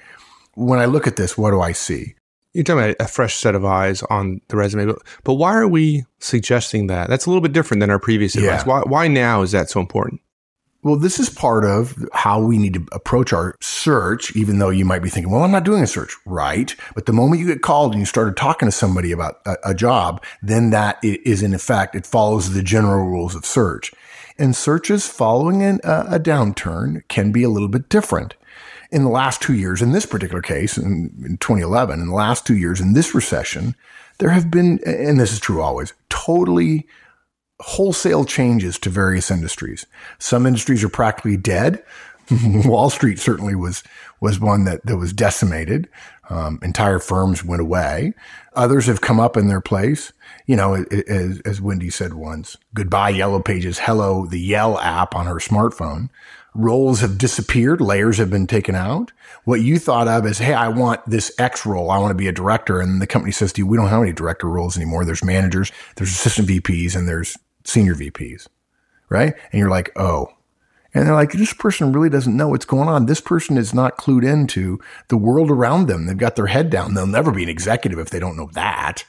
when 0.66 0.78
I 0.78 0.86
look 0.86 1.06
at 1.06 1.16
this, 1.16 1.38
what 1.38 1.50
do 1.52 1.60
I 1.60 1.72
see? 1.72 2.14
you're 2.54 2.64
talking 2.64 2.82
about 2.82 2.96
a 2.98 3.06
fresh 3.06 3.36
set 3.36 3.54
of 3.54 3.64
eyes 3.64 4.02
on 4.04 4.40
the 4.48 4.56
resume, 4.56 4.86
but, 4.86 4.98
but 5.22 5.34
why 5.34 5.54
are 5.54 5.68
we 5.68 6.04
suggesting 6.18 6.86
that? 6.88 7.08
That's 7.08 7.26
a 7.26 7.30
little 7.30 7.42
bit 7.42 7.52
different 7.52 7.80
than 7.80 7.90
our 7.90 7.98
previous 7.98 8.34
yeah. 8.34 8.42
advice. 8.42 8.66
Why, 8.66 8.80
why 8.80 9.08
now 9.08 9.42
is 9.42 9.52
that 9.52 9.70
so 9.70 9.80
important? 9.80 10.20
Well, 10.82 10.96
this 10.96 11.20
is 11.20 11.28
part 11.28 11.64
of 11.64 11.96
how 12.12 12.40
we 12.40 12.56
need 12.56 12.74
to 12.74 12.86
approach 12.92 13.32
our 13.32 13.54
search, 13.60 14.34
even 14.34 14.58
though 14.58 14.70
you 14.70 14.84
might 14.84 15.02
be 15.02 15.08
thinking, 15.08 15.30
well, 15.30 15.42
I'm 15.42 15.50
not 15.50 15.64
doing 15.64 15.82
a 15.82 15.86
search. 15.86 16.16
Right. 16.24 16.74
But 16.94 17.06
the 17.06 17.12
moment 17.12 17.40
you 17.40 17.46
get 17.46 17.62
called 17.62 17.92
and 17.92 18.00
you 18.00 18.06
started 18.06 18.36
talking 18.36 18.66
to 18.66 18.72
somebody 18.72 19.12
about 19.12 19.40
a, 19.44 19.56
a 19.66 19.74
job, 19.74 20.24
then 20.42 20.70
that 20.70 20.98
is 21.02 21.42
in 21.42 21.52
effect, 21.52 21.94
it 21.94 22.06
follows 22.06 22.54
the 22.54 22.62
general 22.62 23.06
rules 23.06 23.34
of 23.34 23.44
search. 23.44 23.92
And 24.38 24.54
searches 24.54 25.06
following 25.06 25.62
an, 25.62 25.80
a 25.84 26.18
downturn 26.20 27.06
can 27.08 27.32
be 27.32 27.42
a 27.42 27.48
little 27.48 27.68
bit 27.68 27.88
different 27.88 28.34
in 28.90 29.04
the 29.04 29.10
last 29.10 29.42
two 29.42 29.54
years, 29.54 29.82
in 29.82 29.92
this 29.92 30.06
particular 30.06 30.42
case, 30.42 30.78
in, 30.78 31.12
in 31.24 31.36
2011, 31.38 32.00
in 32.00 32.08
the 32.08 32.14
last 32.14 32.46
two 32.46 32.56
years, 32.56 32.80
in 32.80 32.94
this 32.94 33.14
recession, 33.14 33.74
there 34.18 34.30
have 34.30 34.50
been, 34.50 34.80
and 34.84 35.20
this 35.20 35.32
is 35.32 35.40
true 35.40 35.60
always, 35.62 35.92
totally 36.08 36.86
wholesale 37.60 38.24
changes 38.24 38.78
to 38.78 38.90
various 38.90 39.30
industries. 39.30 39.86
Some 40.18 40.46
industries 40.46 40.82
are 40.84 40.88
practically 40.88 41.36
dead. 41.36 41.82
Wall 42.64 42.90
Street 42.90 43.18
certainly 43.18 43.54
was 43.54 43.82
was 44.20 44.40
one 44.40 44.64
that, 44.64 44.84
that 44.84 44.96
was 44.96 45.12
decimated. 45.12 45.88
Um, 46.28 46.58
entire 46.62 46.98
firms 46.98 47.44
went 47.44 47.62
away. 47.62 48.12
Others 48.54 48.86
have 48.86 49.00
come 49.00 49.18
up 49.18 49.36
in 49.36 49.48
their 49.48 49.60
place. 49.60 50.12
You 50.46 50.56
know, 50.56 50.74
as, 50.74 51.40
as 51.40 51.60
Wendy 51.60 51.88
said 51.88 52.14
once, 52.14 52.56
goodbye 52.74 53.10
Yellow 53.10 53.40
Pages, 53.40 53.78
hello 53.78 54.26
the 54.26 54.40
Yell 54.40 54.78
app 54.78 55.14
on 55.14 55.26
her 55.26 55.36
smartphone 55.36 56.10
roles 56.58 57.00
have 57.00 57.16
disappeared, 57.16 57.80
layers 57.80 58.18
have 58.18 58.30
been 58.30 58.46
taken 58.46 58.74
out. 58.74 59.12
What 59.44 59.60
you 59.60 59.78
thought 59.78 60.08
of 60.08 60.26
as, 60.26 60.38
hey, 60.38 60.52
I 60.52 60.68
want 60.68 61.00
this 61.06 61.32
X 61.38 61.64
role, 61.64 61.90
I 61.90 61.98
want 61.98 62.10
to 62.10 62.16
be 62.16 62.28
a 62.28 62.32
director. 62.32 62.80
And 62.80 63.00
the 63.00 63.06
company 63.06 63.32
says 63.32 63.52
to 63.54 63.60
you, 63.60 63.66
we 63.66 63.76
don't 63.76 63.88
have 63.88 64.02
any 64.02 64.12
director 64.12 64.48
roles 64.48 64.76
anymore. 64.76 65.04
There's 65.04 65.24
managers, 65.24 65.72
there's 65.96 66.10
assistant 66.10 66.48
VPs, 66.48 66.96
and 66.96 67.08
there's 67.08 67.38
senior 67.64 67.94
VPs, 67.94 68.48
right? 69.08 69.34
And 69.52 69.58
you're 69.58 69.70
like, 69.70 69.90
oh. 69.96 70.28
And 70.94 71.06
they're 71.06 71.14
like, 71.14 71.32
this 71.32 71.52
person 71.52 71.92
really 71.92 72.10
doesn't 72.10 72.36
know 72.36 72.48
what's 72.48 72.64
going 72.64 72.88
on. 72.88 73.06
This 73.06 73.20
person 73.20 73.56
is 73.56 73.72
not 73.72 73.98
clued 73.98 74.26
into 74.26 74.80
the 75.08 75.16
world 75.16 75.50
around 75.50 75.86
them. 75.86 76.06
They've 76.06 76.16
got 76.16 76.34
their 76.34 76.46
head 76.46 76.70
down. 76.70 76.94
They'll 76.94 77.06
never 77.06 77.30
be 77.30 77.42
an 77.44 77.48
executive 77.48 77.98
if 77.98 78.10
they 78.10 78.18
don't 78.18 78.36
know 78.36 78.50
that. 78.54 79.04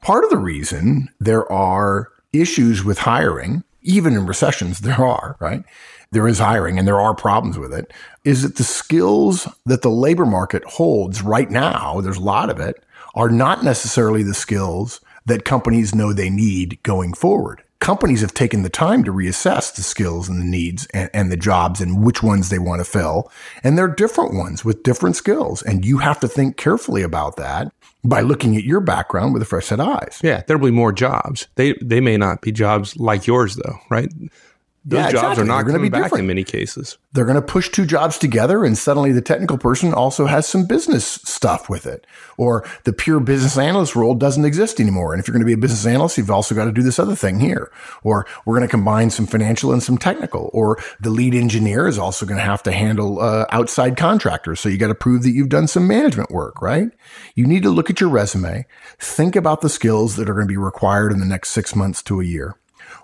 Part 0.00 0.24
of 0.24 0.30
the 0.30 0.38
reason 0.38 1.08
there 1.20 1.50
are 1.52 2.08
issues 2.32 2.84
with 2.84 2.98
hiring, 2.98 3.64
even 3.82 4.14
in 4.14 4.26
recessions, 4.26 4.80
there 4.80 5.04
are, 5.04 5.36
right? 5.40 5.64
There 6.12 6.28
is 6.28 6.38
hiring 6.38 6.78
and 6.78 6.88
there 6.88 7.00
are 7.00 7.14
problems 7.14 7.58
with 7.58 7.72
it, 7.72 7.92
is 8.24 8.42
that 8.42 8.56
the 8.56 8.64
skills 8.64 9.48
that 9.66 9.82
the 9.82 9.90
labor 9.90 10.26
market 10.26 10.64
holds 10.64 11.22
right 11.22 11.50
now, 11.50 12.00
there's 12.00 12.16
a 12.16 12.22
lot 12.22 12.50
of 12.50 12.60
it, 12.60 12.82
are 13.14 13.30
not 13.30 13.64
necessarily 13.64 14.22
the 14.22 14.34
skills 14.34 15.00
that 15.26 15.44
companies 15.44 15.94
know 15.94 16.12
they 16.12 16.30
need 16.30 16.78
going 16.82 17.12
forward. 17.12 17.62
Companies 17.80 18.22
have 18.22 18.34
taken 18.34 18.62
the 18.62 18.70
time 18.70 19.04
to 19.04 19.12
reassess 19.12 19.74
the 19.74 19.82
skills 19.82 20.28
and 20.28 20.40
the 20.40 20.44
needs 20.44 20.86
and, 20.92 21.10
and 21.14 21.30
the 21.30 21.36
jobs 21.36 21.80
and 21.80 22.02
which 22.02 22.22
ones 22.22 22.48
they 22.48 22.58
want 22.58 22.80
to 22.80 22.84
fill. 22.84 23.30
And 23.62 23.78
they're 23.78 23.86
different 23.86 24.34
ones 24.34 24.64
with 24.64 24.82
different 24.82 25.14
skills. 25.14 25.62
And 25.62 25.84
you 25.84 25.98
have 25.98 26.18
to 26.20 26.28
think 26.28 26.56
carefully 26.56 27.02
about 27.02 27.36
that 27.36 27.72
by 28.02 28.20
looking 28.20 28.56
at 28.56 28.64
your 28.64 28.80
background 28.80 29.32
with 29.32 29.42
a 29.42 29.46
fresh 29.46 29.66
set 29.66 29.80
of 29.80 29.88
eyes. 29.88 30.18
Yeah, 30.22 30.42
there'll 30.46 30.62
be 30.62 30.72
more 30.72 30.92
jobs. 30.92 31.46
They 31.54 31.74
they 31.82 32.00
may 32.00 32.16
not 32.16 32.42
be 32.42 32.50
jobs 32.50 32.96
like 32.96 33.26
yours 33.26 33.56
though, 33.56 33.78
right? 33.90 34.12
Those 34.88 35.00
yeah, 35.00 35.10
jobs 35.10 35.14
exactly. 35.14 35.42
are 35.42 35.46
not 35.46 35.62
going 35.64 35.74
to 35.74 35.82
be 35.82 35.90
back 35.90 36.04
different. 36.04 36.22
in 36.22 36.28
many 36.28 36.44
cases. 36.44 36.96
They're 37.12 37.26
going 37.26 37.36
to 37.36 37.42
push 37.42 37.68
two 37.68 37.84
jobs 37.84 38.16
together, 38.16 38.64
and 38.64 38.76
suddenly 38.76 39.12
the 39.12 39.20
technical 39.20 39.58
person 39.58 39.92
also 39.92 40.24
has 40.24 40.46
some 40.46 40.64
business 40.64 41.04
stuff 41.04 41.68
with 41.68 41.84
it. 41.84 42.06
Or 42.38 42.66
the 42.84 42.94
pure 42.94 43.20
business 43.20 43.58
analyst 43.58 43.94
role 43.94 44.14
doesn't 44.14 44.46
exist 44.46 44.80
anymore. 44.80 45.12
And 45.12 45.20
if 45.20 45.28
you're 45.28 45.34
going 45.34 45.42
to 45.42 45.46
be 45.46 45.52
a 45.52 45.58
business 45.58 45.84
analyst, 45.84 46.16
you've 46.16 46.30
also 46.30 46.54
got 46.54 46.64
to 46.64 46.72
do 46.72 46.82
this 46.82 46.98
other 46.98 47.14
thing 47.14 47.38
here. 47.38 47.70
Or 48.02 48.26
we're 48.46 48.56
going 48.56 48.66
to 48.66 48.70
combine 48.70 49.10
some 49.10 49.26
financial 49.26 49.74
and 49.74 49.82
some 49.82 49.98
technical. 49.98 50.48
Or 50.54 50.78
the 51.00 51.10
lead 51.10 51.34
engineer 51.34 51.86
is 51.86 51.98
also 51.98 52.24
going 52.24 52.38
to 52.38 52.44
have 52.44 52.62
to 52.62 52.72
handle 52.72 53.20
uh, 53.20 53.44
outside 53.50 53.98
contractors. 53.98 54.58
So 54.58 54.70
you 54.70 54.78
got 54.78 54.88
to 54.88 54.94
prove 54.94 55.22
that 55.24 55.32
you've 55.32 55.50
done 55.50 55.68
some 55.68 55.86
management 55.86 56.30
work, 56.30 56.62
right? 56.62 56.88
You 57.34 57.46
need 57.46 57.62
to 57.64 57.70
look 57.70 57.90
at 57.90 58.00
your 58.00 58.08
resume, 58.08 58.64
think 58.98 59.36
about 59.36 59.60
the 59.60 59.68
skills 59.68 60.16
that 60.16 60.30
are 60.30 60.34
going 60.34 60.46
to 60.46 60.50
be 60.50 60.56
required 60.56 61.12
in 61.12 61.18
the 61.18 61.26
next 61.26 61.50
six 61.50 61.76
months 61.76 62.02
to 62.04 62.22
a 62.22 62.24
year 62.24 62.56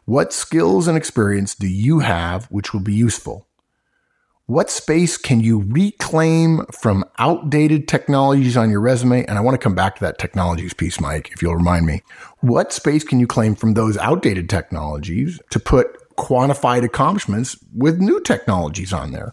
what 0.04 0.32
skills 0.32 0.86
and 0.86 0.96
experience 0.96 1.54
do 1.54 1.66
you 1.66 2.00
have 2.00 2.46
which 2.46 2.72
will 2.72 2.80
be 2.80 2.94
useful? 2.94 3.46
What 4.46 4.68
space 4.68 5.16
can 5.16 5.40
you 5.40 5.64
reclaim 5.66 6.66
from 6.66 7.04
outdated 7.18 7.88
technologies 7.88 8.58
on 8.58 8.70
your 8.70 8.80
resume? 8.80 9.24
And 9.24 9.38
I 9.38 9.40
want 9.40 9.54
to 9.54 9.64
come 9.64 9.74
back 9.74 9.94
to 9.94 10.00
that 10.02 10.18
technologies 10.18 10.74
piece, 10.74 11.00
Mike, 11.00 11.30
if 11.32 11.40
you'll 11.40 11.56
remind 11.56 11.86
me. 11.86 12.02
What 12.40 12.70
space 12.70 13.04
can 13.04 13.18
you 13.18 13.26
claim 13.26 13.54
from 13.54 13.72
those 13.72 13.96
outdated 13.96 14.50
technologies 14.50 15.40
to 15.48 15.58
put 15.58 16.14
quantified 16.16 16.84
accomplishments 16.84 17.56
with 17.74 17.98
new 17.98 18.20
technologies 18.20 18.92
on 18.92 19.12
there? 19.12 19.32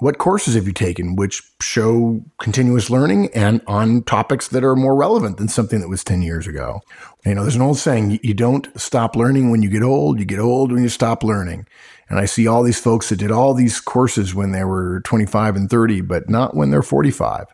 What 0.00 0.16
courses 0.16 0.54
have 0.54 0.66
you 0.66 0.72
taken 0.72 1.14
which 1.14 1.42
show 1.60 2.22
continuous 2.38 2.88
learning 2.88 3.28
and 3.34 3.60
on 3.66 4.02
topics 4.02 4.48
that 4.48 4.64
are 4.64 4.74
more 4.74 4.96
relevant 4.96 5.36
than 5.36 5.48
something 5.48 5.78
that 5.80 5.90
was 5.90 6.02
10 6.02 6.22
years 6.22 6.46
ago? 6.46 6.80
You 7.26 7.34
know, 7.34 7.42
there's 7.42 7.54
an 7.54 7.60
old 7.60 7.76
saying, 7.76 8.18
you 8.22 8.32
don't 8.32 8.66
stop 8.80 9.14
learning 9.14 9.50
when 9.50 9.62
you 9.62 9.68
get 9.68 9.82
old, 9.82 10.18
you 10.18 10.24
get 10.24 10.38
old 10.38 10.72
when 10.72 10.82
you 10.82 10.88
stop 10.88 11.22
learning. 11.22 11.66
And 12.08 12.18
I 12.18 12.24
see 12.24 12.46
all 12.46 12.62
these 12.62 12.80
folks 12.80 13.10
that 13.10 13.16
did 13.16 13.30
all 13.30 13.52
these 13.52 13.78
courses 13.78 14.34
when 14.34 14.52
they 14.52 14.64
were 14.64 15.00
25 15.00 15.54
and 15.54 15.68
30, 15.68 16.00
but 16.00 16.30
not 16.30 16.56
when 16.56 16.70
they're 16.70 16.82
45. 16.82 17.46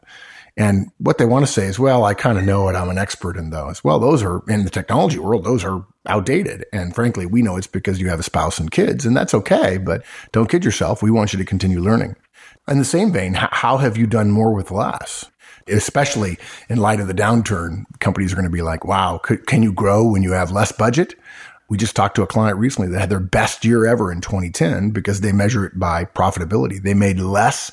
And 0.57 0.91
what 0.99 1.19
they 1.19 1.27
want 1.27 1.45
to 1.45 1.53
say 1.53 1.67
is, 1.67 1.81
well, 1.81 2.05
I 2.05 2.15
kind 2.15 2.39
of 2.39 2.45
know 2.45 2.69
it. 2.69 2.77
I'm 2.77 2.89
an 2.89 2.97
expert 2.97 3.37
in 3.37 3.51
those. 3.51 3.83
Well, 3.83 3.99
those 3.99 4.23
are 4.23 4.43
in 4.49 4.63
the 4.63 4.71
technology 4.71 5.19
world. 5.19 5.45
Those 5.45 5.65
are 5.65 5.85
outdated. 6.07 6.65
And 6.73 6.95
frankly, 6.95 7.27
we 7.27 7.43
know 7.43 7.57
it's 7.57 7.67
because 7.67 8.01
you 8.01 8.09
have 8.09 8.21
a 8.21 8.23
spouse 8.23 8.59
and 8.59 8.71
kids 8.71 9.05
and 9.05 9.17
that's 9.17 9.35
okay, 9.35 9.79
but 9.79 10.05
don't 10.31 10.49
kid 10.49 10.65
yourself. 10.65 11.03
We 11.03 11.11
want 11.11 11.33
you 11.33 11.39
to 11.41 11.45
continue 11.45 11.81
learning. 11.81 12.15
In 12.69 12.79
the 12.79 12.85
same 12.85 13.13
vein, 13.13 13.35
how 13.35 13.77
have 13.77 13.97
you 13.97 14.07
done 14.07 14.31
more 14.31 14.53
with 14.53 14.71
less? 14.71 15.27
Especially 15.69 16.37
in 16.69 16.79
light 16.79 17.01
of 17.01 17.07
the 17.07 17.15
downturn, 17.15 17.85
companies 18.01 18.33
are 18.33 18.37
going 18.37 18.45
to 18.45 18.51
be 18.51 18.63
like, 18.63 18.85
wow, 18.85 19.19
can 19.19 19.63
you 19.63 19.73
grow 19.73 20.05
when 20.05 20.23
you 20.23 20.33
have 20.33 20.51
less 20.51 20.73
budget? 20.73 21.15
We 21.69 21.77
just 21.77 21.97
talked 21.97 22.17
to 22.17 22.23
a 22.23 22.27
client 22.27 22.59
recently 22.59 22.91
that 22.91 23.01
had 23.01 23.11
their 23.11 23.21
best 23.21 23.65
year 23.65 23.87
ever 23.87 24.13
in 24.13 24.21
2010 24.21 24.91
because 24.91 25.21
they 25.21 25.33
measure 25.33 25.65
it 25.65 25.79
by 25.79 26.05
profitability. 26.05 26.83
They 26.83 26.95
made 26.95 27.19
less 27.19 27.73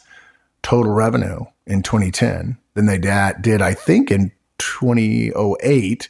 total 0.62 0.92
revenue 0.92 1.42
in 1.66 1.84
2010 1.84 2.58
than 2.74 2.86
they 2.86 2.98
did, 2.98 3.62
I 3.62 3.74
think, 3.74 4.12
in 4.12 4.32
2008, 4.60 6.10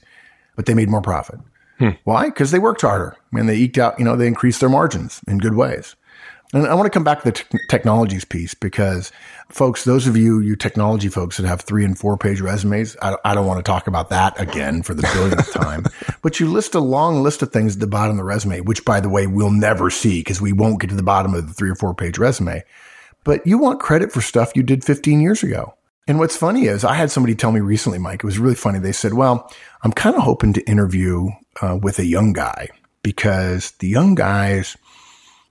but 0.55 0.65
they 0.65 0.73
made 0.73 0.89
more 0.89 1.01
profit. 1.01 1.39
Hmm. 1.79 1.89
Why? 2.03 2.25
Because 2.25 2.51
they 2.51 2.59
worked 2.59 2.81
harder 2.81 3.17
I 3.33 3.39
and 3.39 3.49
they 3.49 3.57
eked 3.57 3.77
out, 3.77 3.97
you 3.99 4.05
know, 4.05 4.15
they 4.15 4.27
increased 4.27 4.59
their 4.59 4.69
margins 4.69 5.21
in 5.27 5.39
good 5.39 5.55
ways. 5.55 5.95
And 6.53 6.67
I 6.67 6.75
want 6.75 6.85
to 6.85 6.91
come 6.91 7.03
back 7.03 7.23
to 7.23 7.25
the 7.25 7.31
te- 7.31 7.57
technologies 7.67 8.23
piece 8.23 8.53
because, 8.53 9.11
folks, 9.49 9.83
those 9.83 10.05
of 10.05 10.15
you, 10.15 10.39
you 10.39 10.55
technology 10.55 11.09
folks 11.09 11.37
that 11.37 11.47
have 11.47 11.61
three 11.61 11.83
and 11.83 11.97
four 11.97 12.15
page 12.15 12.41
resumes, 12.41 12.95
I, 13.01 13.17
I 13.25 13.33
don't 13.33 13.47
want 13.47 13.57
to 13.57 13.69
talk 13.69 13.87
about 13.87 14.09
that 14.09 14.39
again 14.39 14.83
for 14.83 14.93
the 14.93 15.03
billionth 15.03 15.51
time. 15.51 15.85
But 16.21 16.39
you 16.39 16.49
list 16.49 16.73
a 16.73 16.79
long 16.79 17.21
list 17.21 17.41
of 17.41 17.51
things 17.51 17.75
at 17.75 17.81
the 17.81 17.87
bottom 17.87 18.11
of 18.11 18.17
the 18.17 18.23
resume, 18.23 18.61
which, 18.61 18.85
by 18.85 19.01
the 19.01 19.09
way, 19.09 19.27
we'll 19.27 19.51
never 19.51 19.89
see 19.89 20.21
because 20.21 20.39
we 20.39 20.53
won't 20.53 20.79
get 20.79 20.89
to 20.89 20.95
the 20.95 21.03
bottom 21.03 21.33
of 21.33 21.47
the 21.47 21.53
three 21.53 21.69
or 21.69 21.75
four 21.75 21.93
page 21.93 22.17
resume. 22.17 22.63
But 23.25 23.45
you 23.45 23.57
want 23.57 23.81
credit 23.81 24.11
for 24.11 24.21
stuff 24.21 24.55
you 24.55 24.63
did 24.63 24.85
15 24.85 25.19
years 25.19 25.43
ago. 25.43 25.73
And 26.07 26.19
what's 26.19 26.35
funny 26.35 26.65
is 26.65 26.83
I 26.83 26.95
had 26.95 27.11
somebody 27.11 27.35
tell 27.35 27.51
me 27.51 27.61
recently, 27.61 27.97
Mike, 27.97 28.23
it 28.23 28.25
was 28.25 28.39
really 28.39 28.55
funny. 28.55 28.79
They 28.79 28.91
said, 28.91 29.13
well, 29.13 29.51
I'm 29.83 29.93
kind 29.93 30.15
of 30.15 30.23
hoping 30.23 30.53
to 30.53 30.69
interview 30.69 31.29
uh, 31.61 31.77
with 31.81 31.99
a 31.99 32.05
young 32.05 32.33
guy 32.33 32.67
because 33.03 33.71
the 33.79 33.87
young 33.87 34.15
guys, 34.15 34.75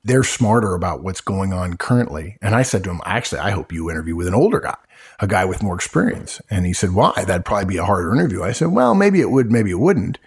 they're 0.04 0.24
smarter 0.24 0.74
about 0.74 1.02
what's 1.02 1.20
going 1.20 1.52
on 1.52 1.76
currently. 1.76 2.38
And 2.42 2.54
I 2.54 2.62
said 2.62 2.84
to 2.84 2.90
him, 2.90 3.00
actually, 3.04 3.40
I 3.40 3.50
hope 3.50 3.72
you 3.72 3.90
interview 3.90 4.16
with 4.16 4.26
an 4.26 4.34
older 4.34 4.60
guy, 4.60 4.76
a 5.20 5.26
guy 5.26 5.44
with 5.44 5.62
more 5.62 5.74
experience. 5.74 6.40
And 6.50 6.66
he 6.66 6.72
said, 6.72 6.92
why? 6.92 7.12
That'd 7.16 7.44
probably 7.44 7.66
be 7.66 7.78
a 7.78 7.84
harder 7.84 8.12
interview. 8.14 8.42
I 8.42 8.52
said, 8.52 8.68
well, 8.68 8.94
maybe 8.94 9.20
it 9.20 9.30
would, 9.30 9.52
maybe 9.52 9.70
it 9.70 9.78
wouldn't. 9.78 10.18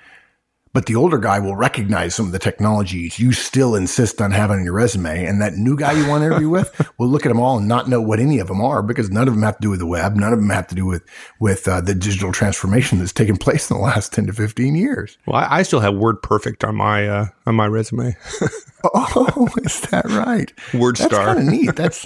But 0.75 0.87
the 0.87 0.95
older 0.97 1.17
guy 1.17 1.39
will 1.39 1.55
recognize 1.55 2.15
some 2.15 2.25
of 2.25 2.33
the 2.33 2.37
technologies 2.37 3.17
you 3.17 3.31
still 3.31 3.75
insist 3.75 4.21
on 4.21 4.31
having 4.31 4.57
on 4.57 4.65
your 4.65 4.73
resume. 4.73 5.23
And 5.23 5.41
that 5.41 5.53
new 5.53 5.77
guy 5.77 5.93
you 5.93 6.05
want 6.05 6.23
to 6.23 6.25
interview 6.25 6.49
with 6.49 6.91
will 6.97 7.07
look 7.07 7.25
at 7.25 7.29
them 7.29 7.39
all 7.39 7.57
and 7.59 7.65
not 7.65 7.87
know 7.87 8.01
what 8.01 8.19
any 8.19 8.39
of 8.39 8.49
them 8.49 8.59
are 8.59 8.83
because 8.83 9.09
none 9.09 9.29
of 9.29 9.33
them 9.33 9.43
have 9.43 9.55
to 9.55 9.61
do 9.61 9.69
with 9.69 9.79
the 9.79 9.85
web. 9.85 10.17
None 10.17 10.33
of 10.33 10.39
them 10.39 10.49
have 10.49 10.67
to 10.67 10.75
do 10.75 10.85
with, 10.85 11.05
with 11.39 11.65
uh, 11.69 11.79
the 11.79 11.95
digital 11.95 12.33
transformation 12.33 12.99
that's 12.99 13.13
taken 13.13 13.37
place 13.37 13.71
in 13.71 13.77
the 13.77 13.83
last 13.83 14.11
10 14.11 14.27
to 14.27 14.33
15 14.33 14.75
years. 14.75 15.17
Well, 15.25 15.37
I, 15.37 15.59
I 15.59 15.63
still 15.63 15.79
have 15.79 15.93
WordPerfect 15.93 16.67
on 16.67 16.75
my, 16.75 17.07
uh, 17.07 17.27
on 17.45 17.55
my 17.55 17.67
resume. 17.67 18.17
oh, 18.83 19.47
is 19.63 19.79
that 19.79 20.03
right? 20.09 20.51
Word 20.73 20.97
That's 20.97 21.15
kind 21.15 21.39
of 21.39 21.45
neat. 21.45 21.73
That's, 21.77 22.05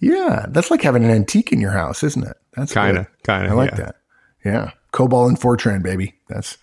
yeah, 0.00 0.44
that's 0.50 0.70
like 0.70 0.82
having 0.82 1.02
an 1.02 1.10
antique 1.10 1.50
in 1.50 1.62
your 1.62 1.70
house, 1.70 2.02
isn't 2.02 2.24
it? 2.24 2.36
That's 2.52 2.74
Kind 2.74 2.98
of, 2.98 3.06
kind 3.22 3.46
of. 3.46 3.52
I 3.52 3.54
like 3.54 3.70
yeah. 3.70 3.76
that. 3.76 3.96
Yeah. 4.44 4.70
Cobol 4.92 5.28
and 5.28 5.40
Fortran, 5.40 5.82
baby. 5.82 6.14
That's, 6.28 6.58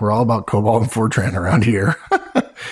we're 0.00 0.10
all 0.10 0.22
about 0.22 0.46
Cobol 0.46 0.80
and 0.82 0.90
Fortran 0.90 1.34
around 1.34 1.64
here. 1.64 1.96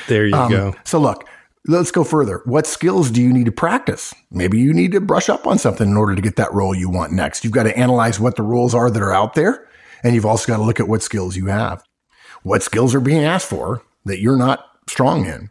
There 0.08 0.26
you 0.26 0.34
Um, 0.34 0.50
go. 0.50 0.74
So 0.84 0.98
look, 0.98 1.26
let's 1.66 1.90
go 1.90 2.04
further. 2.04 2.40
What 2.46 2.66
skills 2.66 3.10
do 3.10 3.22
you 3.22 3.32
need 3.32 3.44
to 3.46 3.52
practice? 3.52 4.14
Maybe 4.30 4.58
you 4.58 4.72
need 4.72 4.92
to 4.92 5.00
brush 5.00 5.28
up 5.28 5.46
on 5.46 5.58
something 5.58 5.88
in 5.88 5.96
order 5.96 6.14
to 6.14 6.22
get 6.22 6.36
that 6.36 6.52
role 6.52 6.74
you 6.74 6.88
want 6.90 7.12
next. 7.12 7.44
You've 7.44 7.52
got 7.52 7.64
to 7.64 7.78
analyze 7.78 8.18
what 8.18 8.36
the 8.36 8.42
roles 8.42 8.74
are 8.74 8.90
that 8.90 9.02
are 9.02 9.12
out 9.12 9.34
there. 9.34 9.66
And 10.02 10.14
you've 10.14 10.26
also 10.26 10.46
got 10.50 10.56
to 10.58 10.62
look 10.62 10.80
at 10.80 10.88
what 10.88 11.02
skills 11.02 11.36
you 11.36 11.46
have. 11.46 11.84
What 12.42 12.62
skills 12.62 12.94
are 12.94 13.00
being 13.00 13.24
asked 13.24 13.48
for 13.48 13.82
that 14.04 14.20
you're 14.20 14.36
not 14.38 14.64
strong 14.88 15.26
in? 15.26 15.50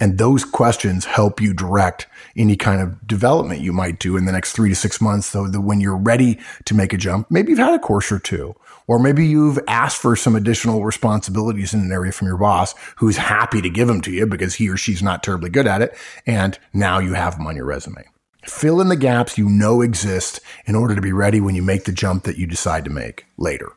And 0.00 0.18
those 0.18 0.44
questions 0.44 1.04
help 1.04 1.40
you 1.40 1.52
direct 1.54 2.06
any 2.36 2.56
kind 2.56 2.80
of 2.80 3.06
development 3.06 3.60
you 3.60 3.72
might 3.72 3.98
do 4.00 4.16
in 4.16 4.24
the 4.24 4.32
next 4.32 4.52
three 4.52 4.68
to 4.68 4.74
six 4.74 5.00
months. 5.00 5.26
So 5.28 5.46
that 5.46 5.60
when 5.60 5.80
you're 5.80 5.96
ready 5.96 6.38
to 6.64 6.74
make 6.74 6.92
a 6.92 6.98
jump, 6.98 7.30
maybe 7.30 7.50
you've 7.50 7.58
had 7.58 7.74
a 7.74 7.78
course 7.78 8.10
or 8.10 8.18
two, 8.18 8.54
or 8.86 8.98
maybe 8.98 9.26
you've 9.26 9.58
asked 9.68 10.00
for 10.00 10.16
some 10.16 10.34
additional 10.34 10.84
responsibilities 10.84 11.74
in 11.74 11.80
an 11.80 11.92
area 11.92 12.12
from 12.12 12.28
your 12.28 12.36
boss 12.36 12.74
who's 12.96 13.16
happy 13.16 13.60
to 13.62 13.70
give 13.70 13.88
them 13.88 14.00
to 14.02 14.10
you 14.10 14.26
because 14.26 14.56
he 14.56 14.68
or 14.68 14.76
she's 14.76 15.02
not 15.02 15.22
terribly 15.22 15.50
good 15.50 15.66
at 15.66 15.82
it. 15.82 15.96
And 16.26 16.58
now 16.72 16.98
you 16.98 17.14
have 17.14 17.36
them 17.36 17.46
on 17.46 17.56
your 17.56 17.64
resume. 17.64 18.04
Fill 18.44 18.80
in 18.80 18.88
the 18.88 18.96
gaps 18.96 19.38
you 19.38 19.48
know 19.48 19.82
exist 19.82 20.40
in 20.66 20.74
order 20.74 20.94
to 20.94 21.00
be 21.00 21.12
ready 21.12 21.40
when 21.40 21.54
you 21.54 21.62
make 21.62 21.84
the 21.84 21.92
jump 21.92 22.24
that 22.24 22.38
you 22.38 22.46
decide 22.46 22.84
to 22.84 22.90
make 22.90 23.26
later. 23.36 23.72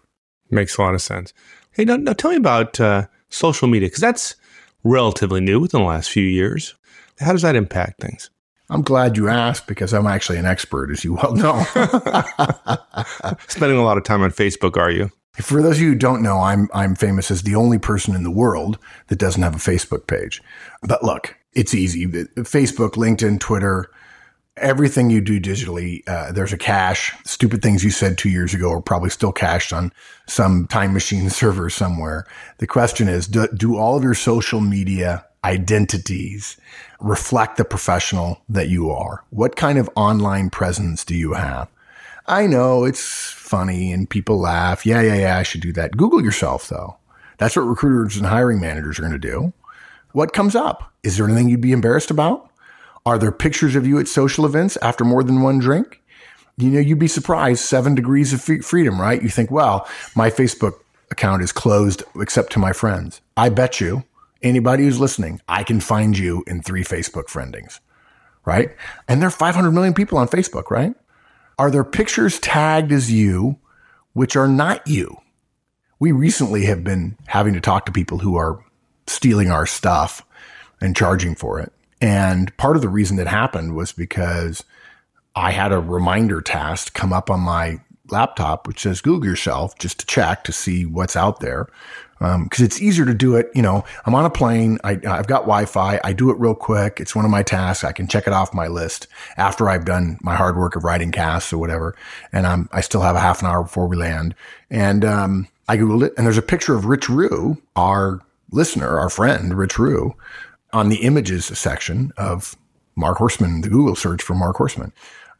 Makes 0.50 0.78
a 0.78 0.82
lot 0.82 0.96
of 0.96 1.02
sense. 1.02 1.34
Hey, 1.72 1.86
now, 1.86 1.98
now 1.98 2.14
tell 2.14 2.32
me 2.32 2.38
about 2.38 2.80
uh, 2.80 3.08
social 3.30 3.68
media 3.68 3.88
because 3.88 4.02
that's 4.02 4.36
relatively 4.84 5.42
new 5.42 5.60
within 5.60 5.82
the 5.82 5.88
last 5.88 6.10
few 6.10 6.24
years. 6.24 6.76
How 7.20 7.32
does 7.32 7.44
that 7.44 7.56
impact 7.56 8.02
things? 8.02 8.30
I'm 8.70 8.82
glad 8.82 9.18
you 9.18 9.28
asked 9.28 9.68
because 9.68 9.94
I'm 9.94 10.08
actually 10.08 10.38
an 10.38 10.46
expert, 10.46 10.90
as 10.90 11.04
you 11.04 11.14
well 11.14 11.36
know. 11.36 11.64
Spending 13.48 13.78
a 13.78 13.84
lot 13.84 13.98
of 13.98 14.04
time 14.04 14.24
on 14.24 14.32
Facebook, 14.32 14.78
are 14.78 14.92
you? 14.92 15.12
For 15.36 15.62
those 15.62 15.78
of 15.78 15.82
you 15.82 15.90
who 15.90 15.96
don't 15.96 16.24
know, 16.24 16.40
I'm 16.40 16.70
I'm 16.74 16.96
famous 16.96 17.30
as 17.30 17.44
the 17.44 17.56
only 17.56 17.78
person 17.78 18.16
in 18.16 18.24
the 18.24 18.32
world 18.32 18.80
that 19.08 19.20
doesn't 19.20 19.44
have 19.44 19.56
a 19.56 19.60
Facebook 19.60 20.08
page. 20.08 20.42
But 20.82 21.04
look, 21.04 21.36
it's 21.54 21.74
easy. 21.74 22.08
Facebook, 22.08 22.92
LinkedIn, 22.92 23.40
Twitter, 23.40 23.92
everything 24.58 25.10
you 25.10 25.22
do 25.22 25.40
digitally, 25.40 26.08
uh, 26.08 26.32
there's 26.32 26.54
a 26.54 26.58
cache. 26.58 27.14
Stupid 27.26 27.62
things 27.62 27.84
you 27.84 27.92
said 27.92 28.18
two 28.18 28.30
years 28.30 28.54
ago 28.54 28.72
are 28.72 28.82
probably 28.82 29.10
still 29.10 29.32
cached 29.32 29.74
on 29.74 29.92
some 30.28 30.68
time 30.68 30.94
machine 30.94 31.30
server 31.42 31.70
somewhere. 31.70 32.26
The 32.60 32.68
question 32.68 33.08
is, 33.08 33.28
do, 33.28 33.48
do 33.50 33.78
all 33.78 33.98
of 33.98 34.04
your 34.04 34.14
social 34.14 34.62
media 34.62 35.26
identities 35.46 36.58
reflect 37.00 37.58
the 37.58 37.66
professional 37.66 38.42
that 38.50 38.68
you 38.68 38.90
are? 38.90 39.24
What 39.30 39.56
kind 39.56 39.78
of 39.78 39.90
online 39.96 40.50
presence 40.50 41.06
do 41.06 41.16
you 41.16 41.34
have? 41.34 41.70
I 42.26 42.48
know 42.48 42.84
it's 42.84 43.32
funny 43.32 43.92
and 43.92 44.10
people 44.10 44.40
laugh. 44.40 44.86
Yeah, 44.86 45.02
yeah, 45.02 45.16
yeah, 45.16 45.38
I 45.38 45.44
should 45.44 45.62
do 45.62 45.72
that. 45.74 45.96
Google 45.96 46.24
yourself 46.24 46.68
though. 46.68 46.98
That's 47.38 47.56
what 47.56 47.64
recruiters 47.64 48.18
and 48.18 48.26
hiring 48.26 48.60
managers 48.60 48.98
are 48.98 49.04
going 49.04 49.14
to 49.14 49.20
do. 49.20 49.54
What 50.14 50.34
comes 50.34 50.56
up? 50.56 50.92
Is 51.04 51.18
there 51.18 51.26
anything 51.28 51.50
you'd 51.50 51.62
be 51.62 51.74
embarrassed 51.74 52.10
about? 52.10 52.50
Are 53.06 53.20
there 53.20 53.32
pictures 53.32 53.76
of 53.76 53.86
you 53.86 54.00
at 54.00 54.08
social 54.08 54.46
events 54.46 54.78
after 54.82 55.06
more 55.06 55.24
than 55.24 55.44
one 55.44 55.60
drink? 55.60 56.02
You 56.58 56.70
know, 56.70 56.80
you'd 56.80 56.98
be 56.98 57.08
surprised. 57.08 57.64
Seven 57.64 57.94
degrees 57.94 58.34
of 58.34 58.42
freedom, 58.42 59.00
right? 59.00 59.22
You 59.22 59.30
think, 59.30 59.52
well, 59.52 59.88
my 60.16 60.32
Facebook 60.32 60.80
account 61.12 61.44
is 61.44 61.52
closed 61.52 62.02
except 62.16 62.52
to 62.54 62.60
my 62.60 62.74
friends. 62.74 63.22
I 63.38 63.50
bet 63.50 63.80
you 63.80 64.06
anybody 64.46 64.84
who's 64.84 65.00
listening, 65.00 65.42
I 65.48 65.64
can 65.64 65.82
find 65.82 66.18
you 66.18 66.44
in 66.48 66.62
three 66.62 66.84
Facebook 66.84 67.26
friendings, 67.26 67.80
right? 68.46 68.76
And 69.08 69.22
there 69.22 69.28
are 69.28 69.32
500 69.32 69.72
million 69.72 69.94
people 69.94 70.18
on 70.18 70.28
Facebook, 70.28 70.70
right? 70.70 70.94
Are 71.58 71.72
there 71.72 71.84
pictures 71.84 72.40
tagged 72.40 72.92
as 72.92 73.12
you, 73.12 73.58
which 74.14 74.36
are 74.36 74.48
not 74.48 74.88
you? 74.88 75.18
We 76.00 76.12
recently 76.12 76.66
have 76.66 76.84
been 76.84 77.18
having 77.28 77.54
to 77.54 77.62
talk 77.62 77.86
to 77.86 77.92
people 77.92 78.20
who 78.20 78.36
are 78.36 78.64
stealing 79.08 79.50
our 79.50 79.66
stuff 79.66 80.26
and 80.80 80.96
charging 80.96 81.36
for 81.36 81.60
it. 81.60 81.72
And 82.02 82.56
part 82.58 82.76
of 82.76 82.82
the 82.82 82.90
reason 82.90 83.18
that 83.18 83.28
happened 83.28 83.76
was 83.76 83.92
because 83.92 84.64
I 85.36 85.52
had 85.52 85.72
a 85.72 85.80
reminder 85.80 86.42
task 86.42 86.94
come 86.94 87.14
up 87.14 87.30
on 87.30 87.40
my 87.40 87.80
laptop, 88.10 88.68
which 88.68 88.82
says 88.82 89.02
Google 89.02 89.30
yourself 89.30 89.78
just 89.78 90.00
to 90.00 90.06
check 90.06 90.44
to 90.44 90.52
see 90.52 90.86
what's 90.86 91.16
out 91.16 91.40
there. 91.40 91.68
Um, 92.22 92.48
cause 92.48 92.62
it's 92.62 92.82
easier 92.82 93.06
to 93.06 93.14
do 93.14 93.36
it. 93.36 93.50
You 93.54 93.62
know, 93.62 93.84
I'm 94.06 94.16
on 94.16 94.26
a 94.26 94.30
plane. 94.30 94.78
I, 94.84 94.92
I've 94.92 95.28
got 95.28 95.42
Wi-Fi. 95.42 96.00
I 96.02 96.14
do 96.14 96.30
it 96.30 96.40
real 96.40 96.56
quick. 96.56 97.02
It's 97.02 97.16
one 97.16 97.26
of 97.26 97.32
my 97.32 97.44
tasks. 97.44 97.84
I 97.84 97.92
can 97.92 98.08
check 98.08 98.26
it 98.26 98.34
off 98.34 98.54
my 98.54 98.68
list 98.68 99.08
after 99.36 99.70
I've 99.70 99.84
done 99.84 100.18
my 100.22 100.36
hard 100.36 100.56
work 100.56 100.76
of 100.76 100.86
writing 100.86 101.12
casts 101.12 101.52
or 101.52 101.58
whatever. 101.58 101.96
And 102.32 102.48
I'm, 102.48 102.70
I 102.72 102.82
still 102.82 103.02
have 103.02 103.18
a 103.18 103.20
half 103.20 103.42
an 103.42 103.48
hour 103.48 103.64
before 103.64 103.88
we 103.88 103.98
land. 103.98 104.34
And, 104.70 105.04
um, 105.04 105.48
I 105.68 105.78
Googled 105.78 106.06
it 106.06 106.14
and 106.16 106.26
there's 106.26 106.38
a 106.38 106.44
picture 106.44 106.76
of 106.76 106.86
Rich 106.86 107.10
Rue, 107.10 107.62
our 107.76 108.22
listener, 108.52 109.00
our 109.00 109.10
friend, 109.10 109.58
Rich 109.58 109.80
Rue 109.80 110.16
on 110.72 110.90
the 110.90 110.98
images 110.98 111.46
section 111.46 112.12
of 112.18 112.56
Mark 112.96 113.18
Horstman, 113.18 113.62
the 113.62 113.70
Google 113.70 113.96
search 113.96 114.22
for 114.22 114.36
Mark 114.36 114.58
Horstman. 114.58 114.92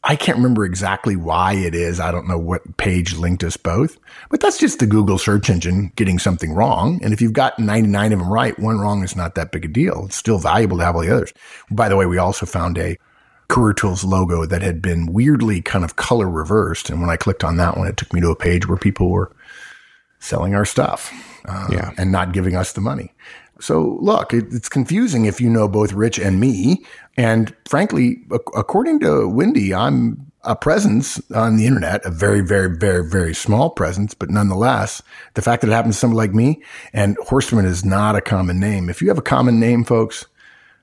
I 0.08 0.16
can't 0.16 0.38
remember 0.38 0.66
exactly 0.66 1.16
why 1.16 1.54
it 1.54 1.74
is. 1.74 2.00
I 2.00 2.12
don't 2.12 2.28
know 2.28 2.38
what 2.38 2.78
page 2.78 3.16
linked 3.16 3.44
us 3.44 3.58
both, 3.58 3.98
but 4.30 4.40
that's 4.40 4.60
just 4.60 4.78
the 4.78 4.86
Google 4.86 5.18
search 5.18 5.50
engine 5.50 5.92
getting 5.96 6.20
something 6.20 6.54
wrong. 6.54 7.00
And 7.04 7.12
if 7.12 7.22
you've 7.22 7.34
got 7.34 7.58
99 7.58 8.14
of 8.14 8.20
them 8.20 8.32
right, 8.32 8.58
one 8.60 8.78
wrong 8.78 9.04
is 9.04 9.16
not 9.16 9.34
that 9.34 9.52
big 9.52 9.66
a 9.66 9.68
deal. 9.68 10.06
It's 10.06 10.16
still 10.16 10.38
valuable 10.38 10.78
to 10.78 10.84
have 10.86 10.96
all 10.96 11.02
the 11.02 11.14
others. 11.14 11.34
By 11.72 11.90
the 11.90 11.96
way, 11.98 12.06
we 12.06 12.20
also 12.20 12.46
found 12.46 12.78
a 12.78 12.98
Career 13.48 13.74
Tools 13.74 14.04
logo 14.04 14.46
that 14.46 14.62
had 14.62 14.80
been 14.82 15.12
weirdly 15.12 15.62
kind 15.62 15.84
of 15.84 15.96
color 15.96 16.30
reversed. 16.30 16.90
And 16.92 17.02
when 17.02 17.10
I 17.10 17.18
clicked 17.18 17.44
on 17.44 17.58
that 17.58 17.76
one, 17.76 17.88
it 17.88 17.98
took 17.98 18.14
me 18.14 18.22
to 18.22 18.30
a 18.30 18.36
page 18.36 18.68
where 18.68 18.78
people 18.78 19.10
were 19.10 19.32
selling 20.20 20.54
our 20.56 20.66
stuff 20.66 21.12
uh, 21.46 21.68
Yeah. 21.72 21.92
and 21.98 22.12
not 22.12 22.32
giving 22.32 22.56
us 22.56 22.74
the 22.74 22.82
money. 22.82 23.14
So 23.66 23.98
look, 24.00 24.34
it, 24.34 24.46
it's 24.52 24.70
confusing 24.70 25.26
if 25.26 25.42
you 25.42 25.50
know 25.50 25.68
both 25.68 25.92
Rich 25.92 26.20
and 26.20 26.40
me. 26.40 26.86
And 27.18 27.54
frankly, 27.68 28.22
ac- 28.32 28.44
according 28.56 29.00
to 29.00 29.28
Wendy, 29.28 29.74
I'm 29.74 30.32
a 30.44 30.56
presence 30.56 31.20
on 31.32 31.58
the 31.58 31.66
internet, 31.66 32.06
a 32.06 32.12
very, 32.12 32.42
very, 32.42 32.78
very, 32.78 33.04
very 33.04 33.34
small 33.34 33.72
presence, 33.72 34.14
but 34.14 34.30
nonetheless, 34.30 35.02
the 35.34 35.42
fact 35.42 35.62
that 35.62 35.70
it 35.70 35.74
happens 35.74 35.96
to 35.96 36.00
someone 36.00 36.18
like 36.18 36.36
me 36.36 36.62
and 36.94 37.18
Horstman 37.18 37.66
is 37.66 37.84
not 37.84 38.16
a 38.16 38.22
common 38.22 38.60
name. 38.60 38.88
If 38.88 39.02
you 39.02 39.08
have 39.08 39.18
a 39.18 39.24
common 39.24 39.60
name, 39.60 39.84
folks, 39.84 40.26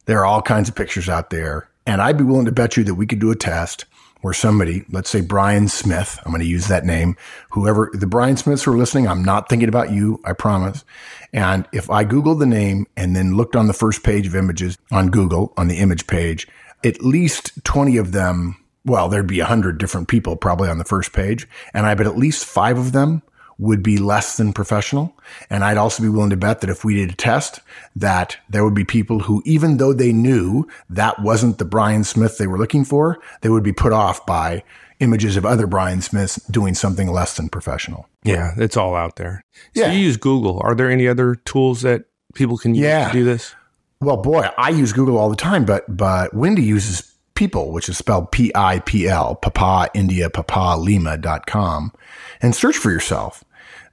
there 0.07 0.18
are 0.18 0.25
all 0.25 0.42
kinds 0.42 0.68
of 0.68 0.75
pictures 0.75 1.09
out 1.09 1.31
there. 1.31 1.68
And 1.87 2.03
I'd 2.03 2.18
be 2.18 2.25
willing 2.25 2.47
to 2.47 2.53
bet 2.53 2.77
you 2.77 2.83
that 2.85 2.97
we 2.97 3.07
could 3.07 3.21
do 3.21 3.31
a 3.31 3.37
test 3.37 3.85
where 4.23 4.33
somebody, 4.33 4.85
let's 4.91 5.11
say 5.11 5.21
Brian 5.21 5.69
Smith, 5.69 6.19
I'm 6.25 6.33
going 6.33 6.41
to 6.43 6.49
use 6.49 6.69
that 6.69 6.85
name, 6.85 7.17
whoever 7.51 7.91
the 7.93 8.07
Brian 8.07 8.37
Smiths 8.37 8.63
who 8.63 8.73
are 8.73 8.79
listening, 8.79 9.07
I'm 9.07 9.25
not 9.25 9.49
thinking 9.49 9.69
about 9.69 9.93
you, 9.93 10.21
I 10.25 10.33
promise. 10.33 10.85
And 11.33 11.69
if 11.73 11.91
I 11.91 12.05
Googled 12.05 12.39
the 12.39 12.47
name 12.47 12.87
and 12.97 13.15
then 13.15 13.37
looked 13.37 13.57
on 13.57 13.67
the 13.67 13.73
first 13.73 14.03
page 14.03 14.27
of 14.27 14.35
images 14.35 14.79
on 14.91 15.11
Google, 15.11 15.53
on 15.57 15.69
the 15.69 15.79
image 15.79 16.07
page, 16.07 16.49
at 16.85 17.03
least 17.03 17.53
20 17.65 17.97
of 17.97 18.13
them, 18.13 18.57
well, 18.85 19.09
there'd 19.09 19.27
be 19.27 19.41
100 19.41 19.79
different 19.79 20.09
people 20.09 20.37
probably 20.37 20.69
on 20.69 20.79
the 20.79 20.85
first 20.85 21.13
page. 21.13 21.49
And 21.75 21.87
I 21.87 21.95
bet 21.95 22.07
at 22.07 22.17
least 22.17 22.45
five 22.45 22.79
of 22.79 22.93
them 22.93 23.23
would 23.59 23.83
be 23.83 23.99
less 23.99 24.37
than 24.37 24.53
professional. 24.53 25.17
And 25.51 25.65
I'd 25.65 25.77
also 25.77 26.03
be 26.03 26.09
willing 26.09 26.31
to 26.31 26.37
bet 26.37 26.61
that 26.61 26.71
if 26.71 26.85
we 26.85 26.95
did 26.97 27.11
a 27.11 27.15
test, 27.15 27.61
that 27.97 28.37
there 28.49 28.65
would 28.65 28.75
be 28.75 28.85
people 28.85 29.21
who, 29.21 29.43
even 29.45 29.77
though 29.77 29.93
they 29.93 30.12
knew 30.12 30.67
that 30.91 31.21
wasn't 31.21 31.59
the 31.59 31.65
Brian 31.65 32.05
Smith 32.05 32.38
they 32.38 32.47
were 32.47 32.59
looking 32.59 32.85
for, 32.85 33.19
they 33.43 33.49
would 33.49 33.62
be 33.62 33.73
put 33.73 33.93
off 33.93 34.25
by 34.27 34.62
images 35.01 35.37
of 35.37 35.45
other 35.45 35.67
Brian 35.67 36.01
Smiths 36.01 36.37
doing 36.51 36.75
something 36.75 37.11
less 37.11 37.37
than 37.37 37.49
professional. 37.49 38.09
Yeah, 38.25 38.53
it's 38.57 38.77
all 38.77 38.95
out 38.95 39.17
there. 39.17 39.45
So 39.75 39.83
Yeah. 39.83 39.93
you 39.93 39.99
use 39.99 40.17
Google. 40.17 40.61
Are 40.62 40.75
there 40.75 40.91
any 40.91 41.09
other 41.09 41.35
tools 41.35 41.83
that 41.83 42.05
people 42.35 42.57
can 42.57 42.75
use 42.75 42.85
Yeah. 42.85 43.09
to 43.09 43.12
do 43.12 43.25
this? 43.25 43.55
Well, 44.01 44.17
boy, 44.17 44.49
I 44.59 44.71
use 44.71 44.93
Google 44.93 45.19
all 45.19 45.29
the 45.31 45.37
time, 45.37 45.65
but 45.65 45.85
but 45.97 46.35
Wendy 46.35 46.62
uses 46.62 47.12
Pipl, 47.42 47.72
which 47.72 47.88
is 47.88 47.98
spelled 47.98 48.31
P 48.31 48.52
I 48.55 48.78
P 48.78 49.09
L, 49.09 49.35
Papa 49.35 49.90
India 49.94 50.31
Papa 50.31 50.76
Lima.com, 50.78 51.92
and 52.40 52.55
search 52.55 52.76
for 52.76 52.92
yourself. 52.92 53.42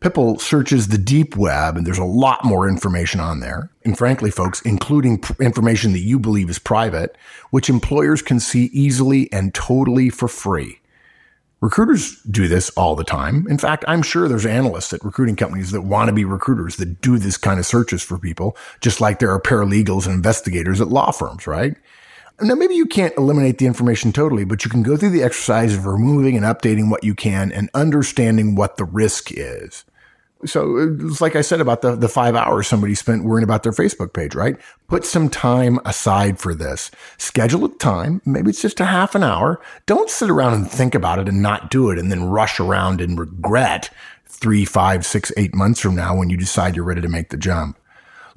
Pipl 0.01 0.39
searches 0.39 0.89
the 0.89 0.99
deep 0.99 1.35
web, 1.35 1.75
and 1.75 1.85
there's 1.85 1.97
a 1.97 2.05
lot 2.05 2.45
more 2.45 2.69
information 2.69 3.19
on 3.19 3.39
there. 3.39 3.71
And 3.83 3.97
frankly, 3.97 4.29
folks, 4.29 4.61
including 4.61 5.23
information 5.41 5.93
that 5.93 5.99
you 5.99 6.19
believe 6.19 6.47
is 6.47 6.59
private, 6.59 7.17
which 7.49 7.71
employers 7.71 8.21
can 8.21 8.39
see 8.39 8.65
easily 8.65 9.33
and 9.33 9.51
totally 9.51 10.11
for 10.11 10.27
free. 10.27 10.79
Recruiters 11.59 12.21
do 12.29 12.47
this 12.47 12.69
all 12.77 12.95
the 12.95 13.03
time. 13.03 13.47
In 13.49 13.57
fact, 13.57 13.83
I'm 13.87 14.03
sure 14.03 14.27
there's 14.27 14.45
analysts 14.45 14.93
at 14.93 15.03
recruiting 15.03 15.35
companies 15.35 15.71
that 15.71 15.81
want 15.81 16.07
to 16.07 16.13
be 16.13 16.23
recruiters 16.23 16.75
that 16.75 17.01
do 17.01 17.17
this 17.17 17.35
kind 17.35 17.59
of 17.59 17.65
searches 17.65 18.03
for 18.03 18.19
people, 18.19 18.55
just 18.79 19.01
like 19.01 19.17
there 19.17 19.33
are 19.33 19.41
paralegals 19.41 20.05
and 20.05 20.13
investigators 20.13 20.79
at 20.79 20.87
law 20.87 21.09
firms, 21.09 21.47
right? 21.47 21.75
Now, 22.41 22.55
maybe 22.55 22.75
you 22.75 22.85
can't 22.85 23.15
eliminate 23.17 23.57
the 23.57 23.65
information 23.65 24.11
totally, 24.11 24.45
but 24.45 24.63
you 24.63 24.71
can 24.71 24.83
go 24.83 24.95
through 24.95 25.09
the 25.09 25.23
exercise 25.23 25.73
of 25.75 25.85
removing 25.85 26.37
and 26.37 26.45
updating 26.45 26.89
what 26.89 27.03
you 27.03 27.13
can 27.15 27.51
and 27.51 27.69
understanding 27.73 28.55
what 28.55 28.77
the 28.77 28.85
risk 28.85 29.31
is. 29.31 29.83
So 30.45 30.95
it's 31.01 31.19
like 31.19 31.35
I 31.35 31.41
said 31.41 31.59
about 31.59 31.81
the, 31.81 31.97
the 31.97 32.07
five 32.07 32.33
hours 32.33 32.65
somebody 32.65 32.95
spent 32.95 33.25
worrying 33.25 33.43
about 33.43 33.63
their 33.63 33.73
Facebook 33.73 34.13
page, 34.13 34.35
right? 34.35 34.55
Put 34.87 35.03
some 35.03 35.29
time 35.29 35.79
aside 35.83 36.39
for 36.39 36.55
this. 36.55 36.91
Schedule 37.17 37.65
a 37.65 37.75
time. 37.77 38.21
Maybe 38.25 38.49
it's 38.49 38.61
just 38.61 38.79
a 38.79 38.85
half 38.85 39.15
an 39.15 39.23
hour. 39.23 39.59
Don't 39.85 40.09
sit 40.09 40.29
around 40.29 40.53
and 40.53 40.71
think 40.71 40.95
about 40.95 41.19
it 41.19 41.27
and 41.27 41.41
not 41.41 41.69
do 41.69 41.89
it 41.89 41.99
and 41.99 42.09
then 42.09 42.23
rush 42.23 42.57
around 42.57 43.01
and 43.01 43.19
regret 43.19 43.89
three, 44.27 44.63
five, 44.63 45.05
six, 45.05 45.33
eight 45.35 45.53
months 45.53 45.81
from 45.81 45.95
now 45.95 46.15
when 46.15 46.29
you 46.29 46.37
decide 46.37 46.73
you're 46.73 46.85
ready 46.85 47.01
to 47.01 47.09
make 47.09 47.29
the 47.29 47.37
jump. 47.37 47.77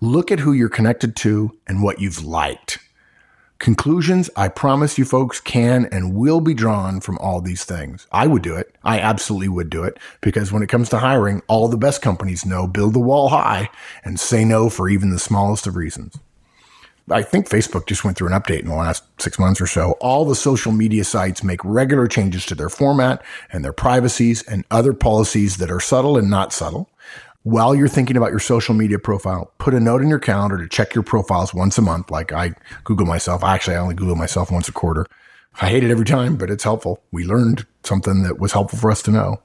Look 0.00 0.32
at 0.32 0.40
who 0.40 0.52
you're 0.52 0.68
connected 0.68 1.14
to 1.16 1.56
and 1.68 1.84
what 1.84 2.00
you've 2.00 2.24
liked. 2.24 2.80
Conclusions, 3.62 4.28
I 4.34 4.48
promise 4.48 4.98
you 4.98 5.04
folks, 5.04 5.38
can 5.38 5.86
and 5.92 6.16
will 6.16 6.40
be 6.40 6.52
drawn 6.52 6.98
from 7.00 7.16
all 7.18 7.40
these 7.40 7.62
things. 7.62 8.08
I 8.10 8.26
would 8.26 8.42
do 8.42 8.56
it. 8.56 8.74
I 8.82 8.98
absolutely 8.98 9.50
would 9.50 9.70
do 9.70 9.84
it 9.84 10.00
because 10.20 10.50
when 10.50 10.64
it 10.64 10.68
comes 10.68 10.88
to 10.88 10.98
hiring, 10.98 11.42
all 11.46 11.68
the 11.68 11.76
best 11.76 12.02
companies 12.02 12.44
know 12.44 12.66
build 12.66 12.92
the 12.92 12.98
wall 12.98 13.28
high 13.28 13.70
and 14.04 14.18
say 14.18 14.44
no 14.44 14.68
for 14.68 14.88
even 14.88 15.10
the 15.10 15.18
smallest 15.20 15.68
of 15.68 15.76
reasons. 15.76 16.18
I 17.08 17.22
think 17.22 17.48
Facebook 17.48 17.86
just 17.86 18.04
went 18.04 18.16
through 18.16 18.32
an 18.32 18.40
update 18.40 18.62
in 18.62 18.68
the 18.68 18.74
last 18.74 19.04
six 19.20 19.38
months 19.38 19.60
or 19.60 19.68
so. 19.68 19.92
All 20.00 20.24
the 20.24 20.34
social 20.34 20.72
media 20.72 21.04
sites 21.04 21.44
make 21.44 21.64
regular 21.64 22.08
changes 22.08 22.44
to 22.46 22.56
their 22.56 22.68
format 22.68 23.22
and 23.52 23.64
their 23.64 23.72
privacies 23.72 24.42
and 24.42 24.64
other 24.72 24.92
policies 24.92 25.58
that 25.58 25.70
are 25.70 25.78
subtle 25.78 26.18
and 26.18 26.28
not 26.28 26.52
subtle. 26.52 26.88
While 27.44 27.74
you're 27.74 27.88
thinking 27.88 28.16
about 28.16 28.30
your 28.30 28.38
social 28.38 28.72
media 28.72 29.00
profile, 29.00 29.52
put 29.58 29.74
a 29.74 29.80
note 29.80 30.00
in 30.00 30.08
your 30.08 30.20
calendar 30.20 30.56
to 30.58 30.68
check 30.68 30.94
your 30.94 31.02
profiles 31.02 31.52
once 31.52 31.76
a 31.76 31.82
month. 31.82 32.08
Like 32.08 32.30
I 32.30 32.52
Google 32.84 33.04
myself. 33.04 33.42
Actually, 33.42 33.76
I 33.76 33.80
only 33.80 33.96
Google 33.96 34.14
myself 34.14 34.52
once 34.52 34.68
a 34.68 34.72
quarter. 34.72 35.06
I 35.60 35.68
hate 35.68 35.82
it 35.82 35.90
every 35.90 36.04
time, 36.04 36.36
but 36.36 36.50
it's 36.50 36.62
helpful. 36.62 37.02
We 37.10 37.24
learned 37.24 37.66
something 37.82 38.22
that 38.22 38.38
was 38.38 38.52
helpful 38.52 38.78
for 38.78 38.92
us 38.92 39.02
to 39.02 39.10
know. 39.10 39.42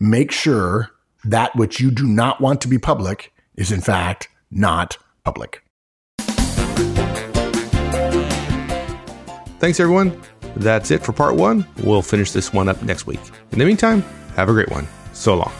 Make 0.00 0.32
sure 0.32 0.90
that 1.24 1.54
which 1.54 1.78
you 1.78 1.92
do 1.92 2.04
not 2.04 2.40
want 2.40 2.60
to 2.62 2.68
be 2.68 2.78
public 2.78 3.32
is 3.54 3.70
in 3.70 3.80
fact 3.80 4.28
not 4.50 4.98
public. 5.22 5.62
Thanks, 9.60 9.78
everyone. 9.78 10.20
That's 10.56 10.90
it 10.90 11.00
for 11.02 11.12
part 11.12 11.36
one. 11.36 11.64
We'll 11.84 12.02
finish 12.02 12.32
this 12.32 12.52
one 12.52 12.68
up 12.68 12.82
next 12.82 13.06
week. 13.06 13.20
In 13.52 13.60
the 13.60 13.64
meantime, 13.64 14.02
have 14.34 14.48
a 14.48 14.52
great 14.52 14.70
one. 14.70 14.88
So 15.12 15.36
long. 15.36 15.52